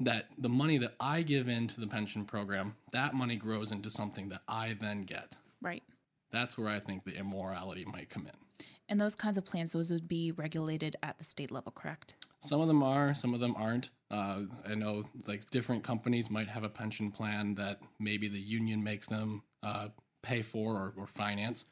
that 0.00 0.26
the 0.36 0.48
money 0.48 0.78
that 0.78 0.94
I 1.00 1.22
give 1.22 1.48
into 1.48 1.80
the 1.80 1.86
pension 1.86 2.24
program, 2.24 2.76
that 2.92 3.14
money 3.14 3.36
grows 3.36 3.72
into 3.72 3.90
something 3.90 4.28
that 4.30 4.42
I 4.48 4.76
then 4.78 5.04
get. 5.04 5.38
Right. 5.62 5.82
That's 6.30 6.58
where 6.58 6.68
I 6.68 6.80
think 6.80 7.04
the 7.04 7.16
immorality 7.16 7.84
might 7.84 8.10
come 8.10 8.26
in. 8.26 8.66
And 8.88 9.00
those 9.00 9.16
kinds 9.16 9.38
of 9.38 9.44
plans, 9.44 9.72
those 9.72 9.90
would 9.90 10.08
be 10.08 10.32
regulated 10.32 10.96
at 11.02 11.16
the 11.18 11.24
state 11.24 11.50
level, 11.50 11.72
correct? 11.72 12.14
Some 12.40 12.60
of 12.60 12.68
them 12.68 12.82
are, 12.82 13.14
some 13.14 13.32
of 13.32 13.40
them 13.40 13.54
aren't. 13.56 13.90
Uh, 14.10 14.42
I 14.68 14.74
know 14.74 15.04
like 15.26 15.48
different 15.50 15.82
companies 15.82 16.28
might 16.28 16.48
have 16.48 16.64
a 16.64 16.68
pension 16.68 17.10
plan 17.10 17.54
that 17.54 17.80
maybe 17.98 18.28
the 18.28 18.40
union 18.40 18.84
makes 18.84 19.06
them 19.06 19.42
uh, 19.62 19.88
pay 20.22 20.42
for 20.42 20.74
or, 20.74 20.92
or 20.96 21.06
finance. 21.06 21.66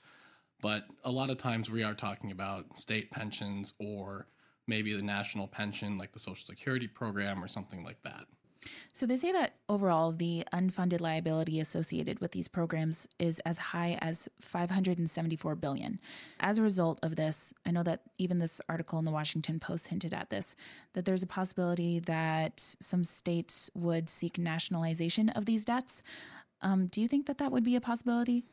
But 0.62 0.87
a 1.04 1.11
lot 1.11 1.28
of 1.28 1.37
times 1.37 1.69
we 1.69 1.83
are 1.83 1.92
talking 1.92 2.31
about 2.31 2.78
state 2.78 3.11
pensions 3.11 3.75
or 3.78 4.28
maybe 4.66 4.95
the 4.95 5.02
national 5.02 5.49
pension, 5.49 5.99
like 5.99 6.12
the 6.12 6.19
Social 6.19 6.47
Security 6.47 6.87
program 6.87 7.45
or 7.45 7.49
something 7.49 7.85
like 7.85 8.00
that. 8.04 8.25
So 8.92 9.07
they 9.07 9.16
say 9.16 9.33
that 9.33 9.54
overall, 9.69 10.12
the 10.12 10.45
unfunded 10.52 11.00
liability 11.00 11.59
associated 11.59 12.21
with 12.21 12.31
these 12.31 12.47
programs 12.47 13.09
is 13.19 13.40
as 13.40 13.59
high 13.59 13.99
as 14.00 14.28
574 14.40 15.57
billion. 15.57 15.99
As 16.38 16.59
a 16.59 16.62
result 16.62 17.00
of 17.02 17.16
this, 17.16 17.52
I 17.66 17.73
know 17.73 17.83
that 17.83 18.02
even 18.19 18.38
this 18.38 18.61
article 18.69 19.00
in 19.00 19.04
the 19.04 19.11
Washington 19.11 19.59
Post 19.59 19.88
hinted 19.88 20.14
at 20.14 20.31
this, 20.31 20.54
that 20.92 21.04
there's 21.04 21.25
a 21.25 21.26
possibility 21.26 21.99
that 21.99 22.61
some 22.81 23.02
states 23.02 23.69
would 23.75 24.09
seek 24.09 24.38
nationalization 24.38 25.28
of 25.31 25.45
these 25.47 25.64
debts. 25.64 26.02
Um, 26.61 26.87
do 26.87 27.00
you 27.00 27.09
think 27.09 27.26
that 27.26 27.38
that 27.38 27.50
would 27.50 27.64
be 27.64 27.75
a 27.75 27.81
possibility? 27.81 28.45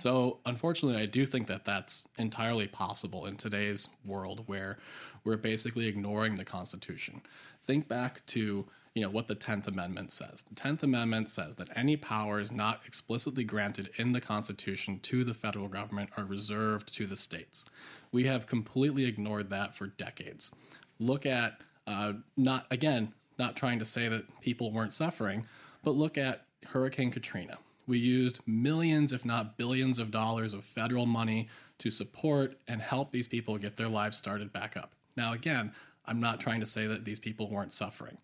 So, 0.00 0.38
unfortunately, 0.46 1.00
I 1.00 1.04
do 1.04 1.26
think 1.26 1.46
that 1.48 1.66
that's 1.66 2.08
entirely 2.16 2.66
possible 2.66 3.26
in 3.26 3.36
today's 3.36 3.90
world 4.02 4.44
where 4.46 4.78
we're 5.24 5.36
basically 5.36 5.88
ignoring 5.88 6.36
the 6.36 6.44
Constitution. 6.44 7.20
Think 7.62 7.86
back 7.86 8.24
to 8.28 8.66
you 8.94 9.02
know 9.02 9.10
what 9.10 9.28
the 9.28 9.36
10th 9.36 9.68
amendment 9.68 10.10
says. 10.10 10.42
The 10.48 10.54
10th 10.54 10.82
amendment 10.82 11.28
says 11.28 11.56
that 11.56 11.68
any 11.76 11.96
powers 11.98 12.50
not 12.50 12.80
explicitly 12.86 13.44
granted 13.44 13.90
in 13.96 14.12
the 14.12 14.22
constitution 14.22 14.98
to 15.00 15.22
the 15.22 15.34
federal 15.34 15.68
government 15.68 16.10
are 16.16 16.24
reserved 16.24 16.92
to 16.94 17.06
the 17.06 17.14
states. 17.14 17.66
We 18.10 18.24
have 18.24 18.46
completely 18.46 19.04
ignored 19.04 19.50
that 19.50 19.76
for 19.76 19.86
decades. 19.86 20.50
Look 20.98 21.26
at 21.26 21.60
uh, 21.86 22.14
not 22.38 22.66
again 22.70 23.12
not 23.38 23.54
trying 23.54 23.80
to 23.80 23.84
say 23.84 24.08
that 24.08 24.40
people 24.40 24.72
weren't 24.72 24.94
suffering 24.94 25.44
but 25.84 25.92
look 25.92 26.16
at 26.16 26.44
hurricane 26.66 27.10
katrina 27.10 27.58
we 27.90 27.98
used 27.98 28.40
millions 28.46 29.12
if 29.12 29.24
not 29.24 29.58
billions 29.58 29.98
of 29.98 30.10
dollars 30.10 30.54
of 30.54 30.64
federal 30.64 31.06
money 31.06 31.48
to 31.78 31.90
support 31.90 32.56
and 32.66 32.80
help 32.80 33.10
these 33.12 33.28
people 33.28 33.58
get 33.58 33.76
their 33.76 33.88
lives 33.88 34.16
started 34.16 34.52
back 34.52 34.76
up 34.76 34.92
now 35.16 35.32
again 35.32 35.72
i'm 36.06 36.20
not 36.20 36.40
trying 36.40 36.60
to 36.60 36.66
say 36.66 36.86
that 36.86 37.04
these 37.04 37.20
people 37.20 37.50
weren't 37.50 37.72
suffering 37.72 38.16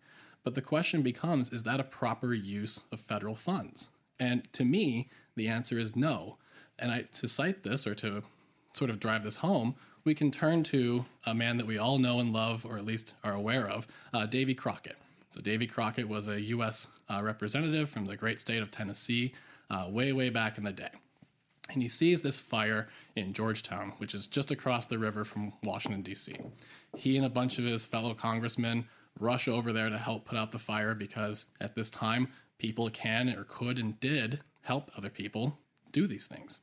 but 0.47 0.55
the 0.55 0.61
question 0.61 1.01
becomes 1.01 1.51
is 1.51 1.63
that 1.63 1.81
a 1.81 1.83
proper 1.83 2.33
use 2.33 2.83
of 2.93 3.01
federal 3.01 3.35
funds? 3.35 3.89
And 4.17 4.49
to 4.53 4.63
me, 4.63 5.09
the 5.35 5.49
answer 5.49 5.77
is 5.77 5.93
no. 5.93 6.37
And 6.79 6.89
I, 6.89 7.01
to 7.01 7.27
cite 7.27 7.63
this 7.63 7.85
or 7.85 7.93
to 7.95 8.23
sort 8.71 8.89
of 8.89 8.97
drive 8.97 9.25
this 9.25 9.35
home, 9.35 9.75
we 10.05 10.15
can 10.15 10.31
turn 10.31 10.63
to 10.63 11.05
a 11.25 11.33
man 11.33 11.57
that 11.57 11.67
we 11.67 11.77
all 11.77 11.99
know 11.99 12.21
and 12.21 12.31
love, 12.31 12.65
or 12.65 12.77
at 12.77 12.85
least 12.85 13.13
are 13.25 13.33
aware 13.33 13.67
of, 13.67 13.87
uh, 14.13 14.25
Davy 14.25 14.55
Crockett. 14.55 14.95
So, 15.31 15.41
Davy 15.41 15.67
Crockett 15.67 16.07
was 16.07 16.29
a 16.29 16.41
U.S. 16.41 16.87
Uh, 17.09 17.21
representative 17.21 17.89
from 17.89 18.05
the 18.05 18.15
great 18.15 18.39
state 18.39 18.61
of 18.61 18.71
Tennessee 18.71 19.33
uh, 19.69 19.87
way, 19.89 20.11
way 20.13 20.29
back 20.29 20.57
in 20.57 20.63
the 20.63 20.71
day. 20.71 20.89
And 21.69 21.81
he 21.81 21.87
sees 21.87 22.21
this 22.21 22.39
fire 22.39 22.87
in 23.15 23.33
Georgetown, 23.33 23.93
which 23.97 24.15
is 24.15 24.27
just 24.27 24.51
across 24.51 24.85
the 24.85 24.97
river 24.97 25.25
from 25.25 25.53
Washington, 25.63 26.01
D.C. 26.01 26.37
He 26.95 27.17
and 27.17 27.25
a 27.25 27.29
bunch 27.29 27.59
of 27.59 27.65
his 27.65 27.85
fellow 27.85 28.13
congressmen 28.13 28.85
rush 29.19 29.47
over 29.47 29.73
there 29.73 29.89
to 29.89 29.97
help 29.97 30.25
put 30.25 30.37
out 30.37 30.51
the 30.51 30.59
fire 30.59 30.95
because 30.95 31.47
at 31.59 31.75
this 31.75 31.89
time, 31.89 32.29
people 32.57 32.89
can 32.89 33.29
or 33.29 33.43
could 33.43 33.79
and 33.79 33.99
did 33.99 34.39
help 34.61 34.91
other 34.97 35.09
people 35.09 35.59
do 35.91 36.07
these 36.07 36.27
things. 36.27 36.59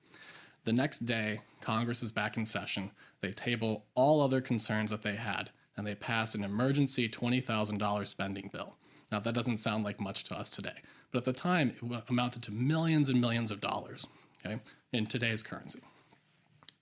The 0.65 0.73
next 0.73 1.01
day, 1.01 1.41
Congress 1.61 2.03
is 2.03 2.13
back 2.13 2.37
in 2.37 2.47
session. 2.47 2.91
They 3.21 3.33
table 3.33 3.85
all 3.95 4.23
other 4.23 4.41
concerns 4.41 4.91
that 4.91 5.03
they 5.03 5.17
had, 5.17 5.51
and 5.77 5.87
they 5.87 5.95
pass 5.95 6.35
an 6.35 6.45
emergency 6.45 7.09
$20,000 7.09 8.07
spending 8.07 8.51
bill. 8.53 8.77
Now, 9.15 9.21
that 9.21 9.35
doesn't 9.35 9.59
sound 9.59 9.85
like 9.85 10.01
much 10.01 10.25
to 10.25 10.35
us 10.35 10.51
today, 10.51 10.75
but 11.13 11.19
at 11.19 11.25
the 11.25 11.33
time, 11.33 11.71
it 11.71 12.03
amounted 12.09 12.43
to 12.43 12.53
millions 12.53 13.09
and 13.09 13.21
millions 13.21 13.51
of 13.51 13.61
dollars, 13.61 14.07
okay, 14.45 14.59
in 14.93 15.07
today's 15.07 15.43
currency. 15.43 15.81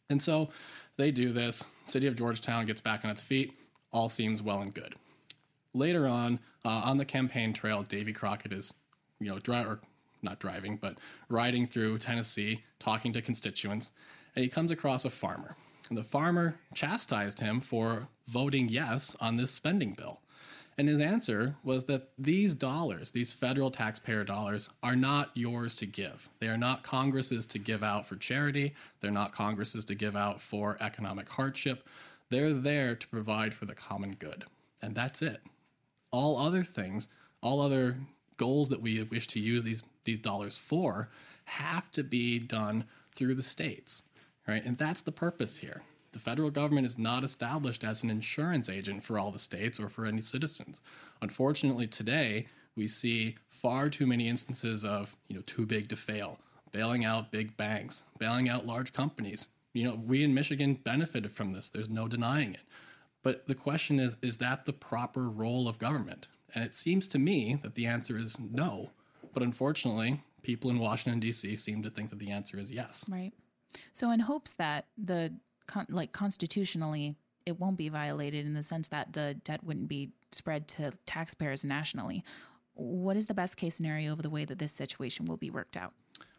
And 0.09 0.23
so 0.23 0.49
they 0.97 1.11
do 1.11 1.33
this. 1.33 1.65
City 1.85 2.07
of 2.07 2.17
Georgetown 2.17 2.67
gets 2.67 2.81
back 2.81 3.05
on 3.05 3.11
its 3.11 3.23
feet. 3.23 3.53
All 3.93 4.09
seems 4.09 4.43
well 4.43 4.61
and 4.61 4.73
good 4.73 4.95
later 5.75 6.07
on 6.07 6.39
uh, 6.65 6.69
on 6.69 6.99
the 6.99 7.05
campaign 7.05 7.53
trail, 7.53 7.83
Davy 7.83 8.13
Crockett 8.13 8.53
is, 8.53 8.75
you 9.21 9.31
know, 9.31 9.39
dri- 9.39 9.65
or 9.65 9.81
not 10.23 10.39
driving, 10.39 10.77
but 10.77 10.99
riding 11.29 11.67
through 11.67 11.99
Tennessee, 11.99 12.63
talking 12.79 13.13
to 13.13 13.23
constituents, 13.23 13.93
and 14.37 14.43
he 14.43 14.49
comes 14.49 14.71
across 14.71 15.05
a 15.05 15.11
farmer. 15.11 15.57
And 15.89 15.99
the 15.99 16.05
farmer 16.05 16.57
chastised 16.75 17.41
him 17.41 17.61
for 17.61 18.09
voting 18.29 18.69
yes 18.69 19.17
on 19.21 19.37
this 19.37 19.51
spending 19.51 19.93
bill. 19.93 20.21
And 20.79 20.89
his 20.89 21.01
answer 21.01 21.55
was 21.65 21.85
that 21.85 22.09
these 22.19 22.55
dollars, 22.55 23.11
these 23.11 23.33
federal 23.33 23.71
taxpayer 23.71 24.25
dollars, 24.25 24.69
are 24.83 24.97
not 24.97 25.31
yours 25.35 25.77
to 25.77 25.87
give. 25.87 26.29
They 26.41 26.49
are 26.49 26.57
not 26.57 26.83
Congress's 26.83 27.47
to 27.47 27.59
give 27.59 27.83
out 27.83 28.07
for 28.07 28.17
charity. 28.17 28.75
They're 29.01 29.11
not 29.11 29.33
Congress's 29.33 29.85
to 29.87 29.95
give 29.95 30.17
out 30.17 30.41
for 30.41 30.79
economic 30.81 31.29
hardship. 31.29 31.89
They're 32.31 32.55
there 32.55 32.95
to 32.95 33.09
provide 33.09 33.53
for 33.53 33.67
the 33.67 33.75
common 33.75 34.15
good. 34.15 34.45
And 34.81 34.95
that's 34.95 35.23
it 35.23 35.43
all 36.13 36.39
other 36.39 36.63
things, 36.63 37.09
all 37.41 37.61
other 37.61 37.97
goals 38.37 38.69
that 38.69 38.81
we 38.81 39.03
wish 39.05 39.27
to 39.29 39.41
use 39.41 39.65
these 39.65 39.83
these 40.05 40.19
dollars 40.19 40.57
for 40.57 41.09
have 41.45 41.91
to 41.93 42.03
be 42.03 42.39
done 42.39 42.85
through 43.15 43.35
the 43.35 43.43
states, 43.43 44.03
right? 44.47 44.65
And 44.65 44.77
that's 44.77 45.03
the 45.03 45.13
purpose 45.13 45.57
here. 45.57 45.83
The 46.13 46.19
federal 46.19 46.51
government 46.51 46.87
is 46.87 46.99
not 46.99 47.25
established 47.25 47.85
as 47.85 48.03
an 48.03 48.11
insurance 48.11 48.69
agent 48.69 49.03
for 49.03 49.19
all 49.19 49.31
the 49.31 49.39
states 49.39 49.81
or 49.81 49.89
for 49.89 50.05
any 50.05 50.21
citizens. 50.21 50.83
Unfortunately, 51.23 51.87
today 51.87 52.47
we 52.77 52.87
see 52.87 53.37
far 53.49 53.89
too 53.89 54.07
many 54.07 54.29
instances 54.29 54.85
of, 54.85 55.17
you 55.29 55.37
know, 55.37 55.43
too 55.43 55.65
big 55.65 55.89
to 55.89 55.97
fail, 55.97 56.39
bailing 56.71 57.05
out 57.05 57.31
big 57.31 57.57
banks, 57.57 58.05
bailing 58.19 58.49
out 58.49 58.67
large 58.67 58.93
companies. 58.93 59.49
You 59.73 59.85
know, 59.85 59.95
we 59.95 60.23
in 60.23 60.35
Michigan 60.35 60.75
benefited 60.75 61.33
from 61.33 61.53
this. 61.53 61.71
There's 61.71 61.89
no 61.89 62.09
denying 62.09 62.55
it. 62.55 62.63
But 63.23 63.47
the 63.47 63.55
question 63.55 63.99
is 63.99 64.17
is 64.21 64.39
that 64.39 64.65
the 64.67 64.73
proper 64.73 65.29
role 65.29 65.69
of 65.69 65.79
government? 65.79 66.29
And 66.55 66.63
it 66.63 66.75
seems 66.75 67.09
to 67.09 67.19
me 67.19 67.59
that 67.63 67.75
the 67.75 67.87
answer 67.87 68.19
is 68.19 68.39
no. 68.39 68.91
But 69.33 69.43
unfortunately, 69.43 70.23
people 70.43 70.71
in 70.71 70.79
Washington 70.79 71.21
D.C. 71.21 71.57
seem 71.57 71.83
to 71.83 71.91
think 71.91 72.11
that 72.11 72.19
the 72.19 72.31
answer 72.31 72.59
is 72.59 72.71
yes. 72.71 73.07
Right. 73.09 73.33
So 73.95 74.11
in 74.11 74.21
hopes 74.21 74.53
that 74.55 74.87
the 74.99 75.33
like 75.89 76.13
constitutionally 76.13 77.17
it 77.47 77.59
won't 77.59 77.77
be 77.77 77.89
violated 77.89 78.47
in 78.47 78.55
the 78.55 78.63
sense 78.63 78.89
that 78.89 79.13
the 79.13 79.35
debt 79.45 79.65
wouldn't 79.65 79.89
be 79.89 80.11
spread 80.31 80.69
to 80.69 80.93
taxpayers 81.07 81.65
nationally. 81.65 82.25
What 82.75 83.17
is 83.17 83.27
the 83.27 83.35
best 83.35 83.57
case 83.57 83.75
scenario 83.75 84.13
of 84.13 84.23
the 84.23 84.31
way 84.31 84.45
that 84.45 84.59
this 84.59 84.73
situation 84.73 85.27
will 85.27 85.37
be 85.37 85.51
worked 85.51 85.77
out? 85.77 85.93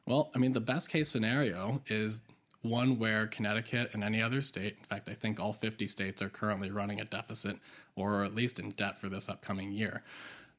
Well, 0.05 0.31
I 0.35 0.39
mean, 0.39 0.51
the 0.51 0.61
best 0.61 0.89
case 0.89 1.09
scenario 1.09 1.81
is 1.87 2.21
one 2.61 2.97
where 2.97 3.27
Connecticut 3.27 3.91
and 3.93 4.03
any 4.03 4.21
other 4.21 4.41
state, 4.41 4.77
in 4.79 4.85
fact, 4.85 5.09
I 5.09 5.13
think 5.13 5.39
all 5.39 5.53
50 5.53 5.85
states 5.87 6.21
are 6.21 6.29
currently 6.29 6.71
running 6.71 7.01
a 7.01 7.05
deficit 7.05 7.57
or 7.95 8.23
at 8.23 8.33
least 8.33 8.59
in 8.59 8.69
debt 8.71 8.97
for 8.97 9.09
this 9.09 9.29
upcoming 9.29 9.71
year. 9.71 10.03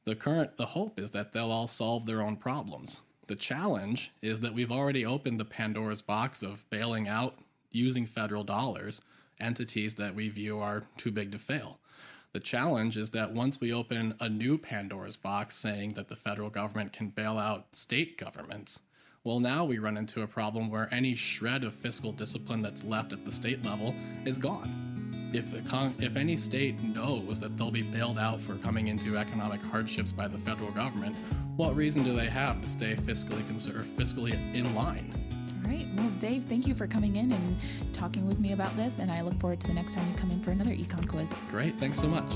The 0.05 0.15
current 0.15 0.55
the 0.57 0.67
hope 0.67 0.99
is 0.99 1.11
that 1.11 1.33
they'll 1.33 1.51
all 1.51 1.67
solve 1.67 2.05
their 2.05 2.21
own 2.21 2.37
problems. 2.37 3.01
The 3.27 3.35
challenge 3.35 4.11
is 4.21 4.39
that 4.41 4.53
we've 4.53 4.71
already 4.71 5.03
opened 5.03 5.39
the 5.39 5.45
Pandora's 5.45 6.03
box 6.03 6.43
of 6.43 6.67
bailing 6.69 7.07
out 7.07 7.39
using 7.75 8.05
federal 8.05 8.43
dollars 8.43 9.01
entities 9.39 9.95
that 9.95 10.15
we 10.15 10.29
view 10.29 10.59
are 10.59 10.83
too 10.97 11.11
big 11.11 11.31
to 11.31 11.37
fail. 11.37 11.79
The 12.31 12.39
challenge 12.39 12.97
is 12.97 13.11
that 13.11 13.31
once 13.31 13.61
we 13.61 13.71
open 13.71 14.13
a 14.19 14.27
new 14.27 14.57
Pandora's 14.57 15.17
box 15.17 15.55
saying 15.55 15.91
that 15.91 16.09
the 16.09 16.15
federal 16.15 16.49
government 16.49 16.91
can 16.91 17.09
bail 17.09 17.37
out 17.37 17.73
state 17.73 18.17
governments, 18.17 18.81
well, 19.23 19.39
now 19.39 19.65
we 19.65 19.79
run 19.79 19.97
into 19.97 20.21
a 20.21 20.27
problem 20.27 20.69
where 20.69 20.93
any 20.93 21.15
shred 21.15 21.63
of 21.63 21.73
fiscal 21.73 22.11
discipline 22.11 22.61
that's 22.61 22.83
left 22.83 23.11
at 23.11 23.25
the 23.25 23.31
state 23.31 23.63
level 23.63 23.95
is 24.25 24.37
gone. 24.37 25.31
If, 25.33 25.67
con- 25.67 25.95
if 25.99 26.15
any 26.15 26.35
state 26.35 26.81
knows 26.81 27.39
that 27.39 27.57
they'll 27.57 27.71
be 27.71 27.81
bailed 27.81 28.19
out 28.19 28.39
for 28.39 28.55
coming 28.57 28.87
into 28.87 29.17
economic 29.17 29.61
hardships 29.61 30.11
by 30.11 30.27
the 30.27 30.37
federal 30.37 30.71
government, 30.71 31.15
what 31.55 31.75
reason 31.75 32.03
do 32.03 32.15
they 32.15 32.27
have 32.27 32.61
to 32.61 32.67
stay 32.69 32.95
fiscally 32.95 33.45
conserved, 33.47 33.97
fiscally 33.97 34.33
in 34.53 34.75
line? 34.75 35.24
All 35.65 35.71
right. 35.71 35.87
Well, 35.95 36.09
Dave, 36.19 36.43
thank 36.43 36.67
you 36.67 36.75
for 36.75 36.85
coming 36.85 37.15
in 37.15 37.31
and 37.31 37.57
talking 37.91 38.27
with 38.27 38.37
me 38.39 38.53
about 38.53 38.75
this, 38.77 38.99
and 38.99 39.11
I 39.11 39.21
look 39.21 39.39
forward 39.39 39.59
to 39.61 39.67
the 39.67 39.73
next 39.73 39.93
time 39.93 40.07
you 40.07 40.13
come 40.15 40.29
in 40.29 40.39
for 40.41 40.51
another 40.51 40.69
econ 40.71 41.07
quiz. 41.07 41.35
Great. 41.49 41.79
Thanks 41.79 41.97
so 41.97 42.07
much. 42.07 42.35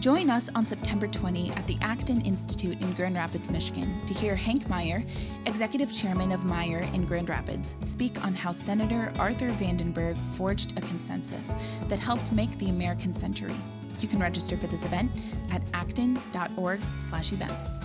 Join 0.00 0.28
us 0.28 0.50
on 0.54 0.66
September 0.66 1.08
20 1.08 1.50
at 1.52 1.66
the 1.66 1.78
Acton 1.80 2.20
Institute 2.20 2.78
in 2.80 2.92
Grand 2.92 3.16
Rapids, 3.16 3.50
Michigan, 3.50 4.06
to 4.06 4.12
hear 4.12 4.36
Hank 4.36 4.66
Meijer, 4.66 5.02
Executive 5.46 5.90
Chairman 5.92 6.30
of 6.30 6.42
Meijer 6.42 6.82
in 6.94 7.06
Grand 7.06 7.30
Rapids, 7.30 7.74
speak 7.84 8.22
on 8.22 8.34
how 8.34 8.52
Senator 8.52 9.10
Arthur 9.18 9.48
Vandenberg 9.52 10.18
forged 10.36 10.76
a 10.76 10.82
consensus 10.82 11.54
that 11.88 11.98
helped 11.98 12.32
make 12.32 12.50
the 12.58 12.68
American 12.68 13.14
century. 13.14 13.54
You 14.00 14.08
can 14.08 14.20
register 14.20 14.58
for 14.58 14.66
this 14.66 14.84
event 14.84 15.10
at 15.50 15.62
acton.org/events. 15.72 17.80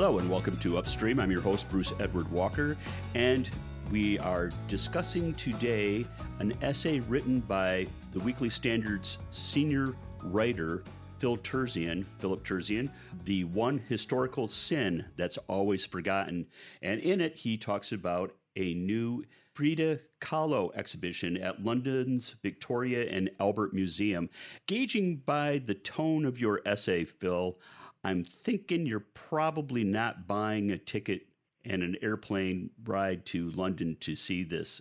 Hello 0.00 0.18
and 0.18 0.30
welcome 0.30 0.56
to 0.60 0.78
Upstream. 0.78 1.20
I'm 1.20 1.30
your 1.30 1.42
host, 1.42 1.68
Bruce 1.68 1.92
Edward 2.00 2.26
Walker, 2.32 2.74
and 3.14 3.50
we 3.90 4.18
are 4.20 4.50
discussing 4.66 5.34
today 5.34 6.06
an 6.38 6.54
essay 6.62 7.00
written 7.00 7.40
by 7.40 7.86
the 8.12 8.20
Weekly 8.20 8.48
Standard's 8.48 9.18
senior 9.30 9.94
writer, 10.24 10.84
Phil 11.18 11.36
Terzian, 11.36 12.06
Philip 12.18 12.42
Terzian, 12.46 12.88
The 13.24 13.44
One 13.44 13.76
Historical 13.76 14.48
Sin 14.48 15.04
That's 15.18 15.36
Always 15.48 15.84
Forgotten. 15.84 16.46
And 16.80 17.02
in 17.02 17.20
it, 17.20 17.36
he 17.36 17.58
talks 17.58 17.92
about 17.92 18.32
a 18.56 18.72
new 18.72 19.26
Frida 19.52 20.00
Kahlo 20.18 20.70
exhibition 20.74 21.36
at 21.36 21.62
London's 21.62 22.36
Victoria 22.42 23.06
and 23.10 23.30
Albert 23.38 23.74
Museum. 23.74 24.30
Gauging 24.66 25.16
by 25.26 25.58
the 25.58 25.74
tone 25.74 26.24
of 26.24 26.40
your 26.40 26.62
essay, 26.64 27.04
Phil, 27.04 27.58
I'm 28.02 28.24
thinking 28.24 28.86
you're 28.86 29.00
probably 29.00 29.84
not 29.84 30.26
buying 30.26 30.70
a 30.70 30.78
ticket 30.78 31.26
and 31.64 31.82
an 31.82 31.96
airplane 32.00 32.70
ride 32.84 33.26
to 33.26 33.50
London 33.50 33.96
to 34.00 34.16
see 34.16 34.42
this. 34.42 34.80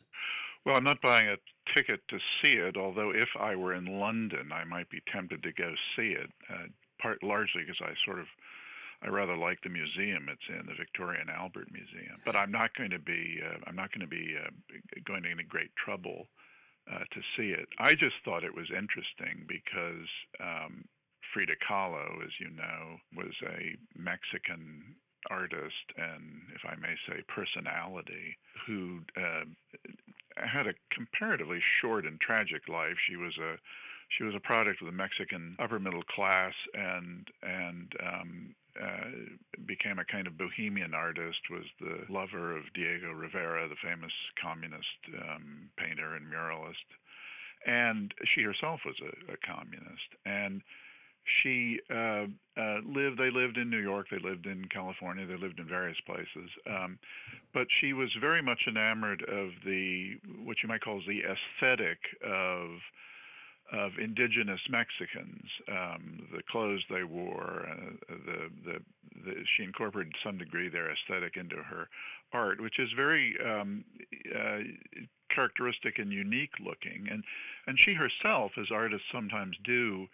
Well, 0.66 0.76
I'm 0.76 0.84
not 0.84 1.02
buying 1.02 1.28
a 1.28 1.38
ticket 1.74 2.02
to 2.10 2.20
see 2.42 2.54
it, 2.54 2.78
although 2.78 3.12
if 3.12 3.30
I 3.40 3.56
were 3.56 3.74
in 3.74 4.00
London, 4.00 4.52
I 4.52 4.64
might 4.64 4.90
be 4.90 5.02
tempted 5.12 5.44
to 5.44 5.52
go 5.54 5.74
see 5.96 6.12
it, 6.12 6.30
uh, 6.50 6.68
part 7.02 7.24
largely 7.24 7.64
because 7.64 7.82
I 7.82 7.94
sort 8.06 8.20
of 8.20 8.28
I 9.02 9.08
rather 9.08 9.38
like 9.38 9.62
the 9.62 9.70
museum 9.70 10.28
it's 10.28 10.42
in, 10.50 10.66
the 10.66 10.76
Victoria 10.78 11.22
and 11.22 11.30
Albert 11.30 11.70
Museum. 11.72 12.18
But 12.26 12.36
I'm 12.36 12.52
not 12.52 12.76
going 12.76 12.90
to 12.90 13.00
be 13.00 13.40
uh, 13.44 13.58
I'm 13.68 13.76
not 13.76 13.92
going 13.92 14.02
to 14.02 14.08
be 14.08 14.36
uh, 14.38 14.50
going 15.06 15.24
to 15.24 15.32
any 15.32 15.44
great 15.44 15.72
trouble 15.76 16.28
uh, 16.92 17.00
to 17.00 17.22
see 17.38 17.52
it. 17.52 17.68
I 17.78 17.96
just 17.96 18.16
thought 18.26 18.44
it 18.44 18.54
was 18.54 18.68
interesting 18.70 19.46
because 19.48 20.08
um, 20.42 20.84
Frida 21.34 21.56
Kahlo, 21.68 22.24
as 22.24 22.32
you 22.40 22.50
know, 22.50 22.98
was 23.16 23.34
a 23.44 23.76
Mexican 23.96 24.96
artist 25.30 25.94
and, 25.98 26.42
if 26.56 26.62
I 26.66 26.76
may 26.76 26.96
say, 27.08 27.22
personality 27.28 28.38
who 28.66 29.00
uh, 29.18 29.44
had 30.38 30.68
a 30.68 30.74
comparatively 30.92 31.60
short 31.62 32.06
and 32.06 32.20
tragic 32.20 32.68
life. 32.68 32.98
She 33.06 33.16
was 33.16 33.38
a 33.38 33.58
she 34.18 34.24
was 34.24 34.34
a 34.34 34.40
product 34.40 34.82
of 34.82 34.88
the 34.88 34.92
Mexican 34.92 35.56
upper 35.60 35.80
middle 35.80 36.04
class 36.04 36.54
and 36.74 37.28
and 37.44 37.94
um, 38.04 38.56
uh, 38.82 39.10
became 39.66 40.00
a 40.00 40.06
kind 40.06 40.26
of 40.26 40.38
bohemian 40.38 40.94
artist. 40.94 41.40
Was 41.52 41.66
the 41.80 42.12
lover 42.12 42.56
of 42.56 42.74
Diego 42.74 43.12
Rivera, 43.12 43.68
the 43.68 43.76
famous 43.76 44.14
communist 44.42 44.88
um, 45.22 45.70
painter 45.78 46.16
and 46.16 46.26
muralist, 46.26 46.86
and 47.66 48.14
she 48.26 48.42
herself 48.42 48.82
was 48.86 48.96
a, 49.02 49.34
a 49.34 49.38
communist 49.38 50.16
and 50.26 50.62
she 51.30 51.80
uh, 51.90 52.26
uh, 52.58 52.80
lived. 52.86 53.18
They 53.18 53.30
lived 53.30 53.58
in 53.58 53.70
New 53.70 53.80
York. 53.80 54.08
They 54.10 54.20
lived 54.20 54.46
in 54.46 54.66
California. 54.66 55.26
They 55.26 55.38
lived 55.38 55.60
in 55.60 55.68
various 55.68 56.00
places. 56.06 56.50
Um, 56.68 57.00
but 57.54 57.68
she 57.70 57.94
was 57.94 58.12
very 58.20 58.42
much 58.42 58.66
enamored 58.68 59.24
of 59.24 59.52
the 59.66 60.20
what 60.44 60.62
you 60.64 60.70
might 60.70 60.82
call 60.82 61.02
the 61.08 61.24
aesthetic 61.24 62.00
of 62.24 62.80
of 63.72 63.92
indigenous 64.00 64.62
Mexicans, 64.70 65.46
um, 65.68 66.28
the 66.36 66.42
clothes 66.50 66.84
they 66.90 67.04
wore, 67.04 67.68
uh, 67.70 68.16
the, 68.26 68.50
the, 68.66 68.80
the, 69.26 69.44
she 69.46 69.64
incorporated 69.64 70.16
some 70.24 70.40
degree 70.40 70.70
their 70.70 70.92
aesthetic 70.92 71.38
into 71.38 71.58
her 71.58 71.88
art, 72.34 72.60
which 72.60 72.80
is 72.80 72.90
very 72.96 73.36
um, 73.46 73.84
uh, 74.36 74.60
characteristic 75.30 76.00
and 76.00 76.12
unique 76.12 76.54
looking. 76.60 77.08
And 77.12 77.24
and 77.68 77.80
she 77.80 77.94
herself, 77.94 78.54
as 78.58 78.72
artists 78.72 79.08
sometimes 79.12 79.58
do, 79.64 80.08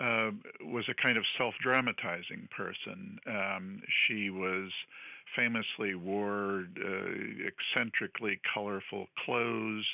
uh, 0.00 0.30
was 0.64 0.88
a 0.88 0.94
kind 0.94 1.16
of 1.16 1.24
self-dramatizing 1.38 2.48
person. 2.50 3.18
Um, 3.26 3.82
she 3.88 4.30
was 4.30 4.70
famously 5.34 5.94
wore 5.94 6.66
uh, 6.84 7.46
eccentrically 7.46 8.40
colorful 8.52 9.08
clothes. 9.24 9.86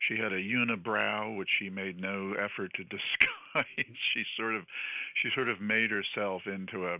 She 0.00 0.16
had 0.16 0.32
a 0.32 0.42
unibrow, 0.42 1.36
which 1.36 1.50
she 1.50 1.70
made 1.70 2.00
no 2.00 2.34
effort 2.34 2.72
to 2.74 2.84
disguise. 2.84 3.96
she 4.12 4.24
sort 4.36 4.54
of, 4.54 4.64
she 5.14 5.30
sort 5.34 5.48
of 5.48 5.60
made 5.60 5.90
herself 5.90 6.46
into 6.46 6.88
a, 6.88 6.98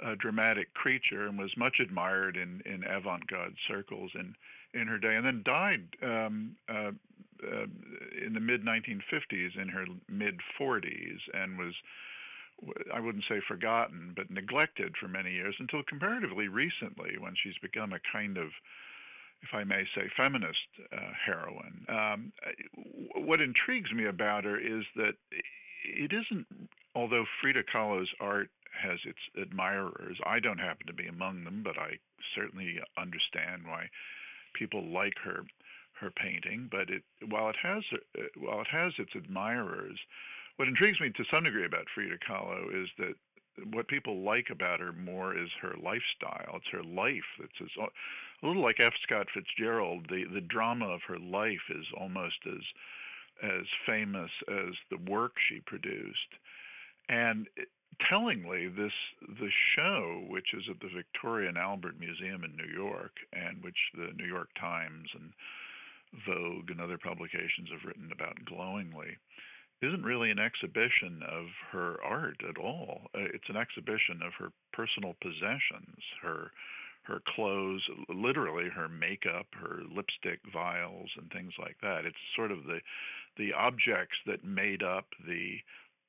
a 0.00 0.16
dramatic 0.16 0.74
creature 0.74 1.26
and 1.26 1.38
was 1.38 1.56
much 1.56 1.80
admired 1.80 2.36
in, 2.36 2.62
in 2.66 2.84
avant-garde 2.84 3.54
circles 3.68 4.12
in, 4.14 4.34
in 4.74 4.88
her 4.88 4.98
day, 4.98 5.16
and 5.16 5.26
then 5.26 5.42
died 5.44 5.82
um, 6.02 6.56
uh, 6.68 6.92
uh, 7.42 7.66
in 8.24 8.32
the 8.34 8.40
mid 8.40 8.64
1950s 8.64 9.60
in 9.60 9.68
her 9.68 9.86
mid 10.08 10.40
40s 10.58 11.18
and 11.34 11.58
was 11.58 11.74
I 12.92 13.00
wouldn't 13.00 13.24
say 13.28 13.40
forgotten, 13.46 14.12
but 14.14 14.30
neglected 14.30 14.96
for 14.96 15.08
many 15.08 15.32
years 15.32 15.56
until 15.58 15.82
comparatively 15.82 16.48
recently 16.48 17.16
when 17.18 17.34
she's 17.34 17.56
become 17.62 17.92
a 17.92 18.00
kind 18.12 18.36
of, 18.36 18.50
if 19.42 19.54
I 19.54 19.64
may 19.64 19.84
say, 19.94 20.10
feminist 20.16 20.68
uh, 20.92 21.12
heroine. 21.24 21.86
Um, 21.88 22.32
what 23.14 23.40
intrigues 23.40 23.92
me 23.92 24.04
about 24.06 24.44
her 24.44 24.58
is 24.58 24.84
that 24.96 25.14
it 25.84 26.12
isn't, 26.12 26.46
although 26.94 27.24
Frida 27.40 27.64
Kahlo's 27.64 28.12
art 28.20 28.50
has 28.82 28.98
its 29.04 29.18
admirers, 29.40 30.18
I 30.24 30.40
don't 30.40 30.58
happen 30.58 30.86
to 30.86 30.92
be 30.92 31.06
among 31.06 31.44
them, 31.44 31.62
but 31.64 31.78
I 31.78 31.98
certainly 32.34 32.78
understand 32.98 33.64
why 33.66 33.88
people 34.54 34.84
like 34.84 35.18
her 35.24 35.44
her 36.00 36.10
painting, 36.10 36.68
but 36.70 36.90
it 36.90 37.02
while 37.28 37.48
it 37.50 37.56
has 37.62 37.84
uh, 37.92 38.22
while 38.38 38.60
it 38.60 38.68
has 38.68 38.92
its 38.98 39.12
admirers, 39.14 39.98
what 40.56 40.68
intrigues 40.68 41.00
me 41.00 41.10
to 41.10 41.24
some 41.32 41.44
degree 41.44 41.64
about 41.64 41.86
Frida 41.94 42.18
Kahlo 42.18 42.82
is 42.82 42.88
that 42.98 43.14
what 43.72 43.88
people 43.88 44.22
like 44.22 44.48
about 44.50 44.80
her 44.80 44.92
more 44.92 45.36
is 45.36 45.50
her 45.60 45.74
lifestyle. 45.82 46.56
It's 46.56 46.68
her 46.72 46.82
life. 46.82 47.24
It's 47.38 47.76
a 47.78 48.46
little 48.46 48.62
like 48.62 48.80
F. 48.80 48.94
Scott 49.02 49.28
Fitzgerald. 49.32 50.08
The 50.08 50.24
the 50.24 50.40
drama 50.40 50.86
of 50.86 51.02
her 51.08 51.18
life 51.18 51.68
is 51.70 51.86
almost 51.96 52.38
as 52.46 52.62
as 53.42 53.66
famous 53.86 54.30
as 54.48 54.74
the 54.90 54.98
work 55.10 55.38
she 55.38 55.60
produced. 55.60 56.34
And 57.08 57.48
tellingly, 58.00 58.68
this 58.68 58.92
the 59.20 59.50
show, 59.50 60.24
which 60.28 60.54
is 60.54 60.64
at 60.70 60.80
the 60.80 60.94
Victoria 60.94 61.48
and 61.48 61.58
Albert 61.58 61.98
Museum 61.98 62.44
in 62.44 62.56
New 62.56 62.72
York, 62.72 63.12
and 63.32 63.62
which 63.62 63.90
the 63.94 64.12
New 64.16 64.26
York 64.26 64.48
Times 64.58 65.10
and 65.14 65.32
Vogue 66.26 66.70
and 66.70 66.80
other 66.80 66.98
publications 66.98 67.70
have 67.70 67.84
written 67.84 68.10
about 68.12 68.44
glowingly, 68.44 69.16
isn't 69.82 70.04
really 70.04 70.30
an 70.30 70.38
exhibition 70.38 71.22
of 71.26 71.46
her 71.72 72.02
art 72.02 72.42
at 72.48 72.58
all. 72.58 73.02
Uh, 73.14 73.20
it's 73.32 73.48
an 73.48 73.56
exhibition 73.56 74.20
of 74.22 74.32
her 74.34 74.52
personal 74.72 75.14
possessions, 75.20 76.02
her 76.22 76.50
her 77.04 77.22
clothes, 77.26 77.82
literally 78.10 78.68
her 78.68 78.88
makeup, 78.88 79.46
her 79.52 79.80
lipstick 79.90 80.38
vials, 80.52 81.08
and 81.16 81.30
things 81.32 81.54
like 81.58 81.76
that. 81.82 82.04
It's 82.04 82.16
sort 82.36 82.52
of 82.52 82.64
the 82.64 82.80
the 83.36 83.52
objects 83.54 84.18
that 84.26 84.44
made 84.44 84.82
up 84.82 85.06
the 85.26 85.58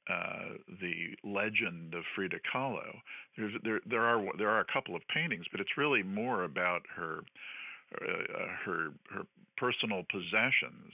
uh, 0.09 0.57
the 0.81 1.15
legend 1.23 1.93
of 1.93 2.03
Frida 2.13 2.39
Kahlo. 2.53 2.99
There's, 3.37 3.53
there 3.63 3.79
there 3.85 4.01
are 4.01 4.21
there 4.37 4.49
are 4.49 4.59
a 4.59 4.73
couple 4.73 4.95
of 4.95 5.07
paintings, 5.07 5.45
but 5.49 5.61
it's 5.61 5.77
really 5.77 6.03
more 6.03 6.43
about 6.43 6.81
her 6.93 7.21
uh, 8.01 8.47
her 8.65 8.91
her 9.09 9.25
personal 9.61 10.03
possessions, 10.11 10.91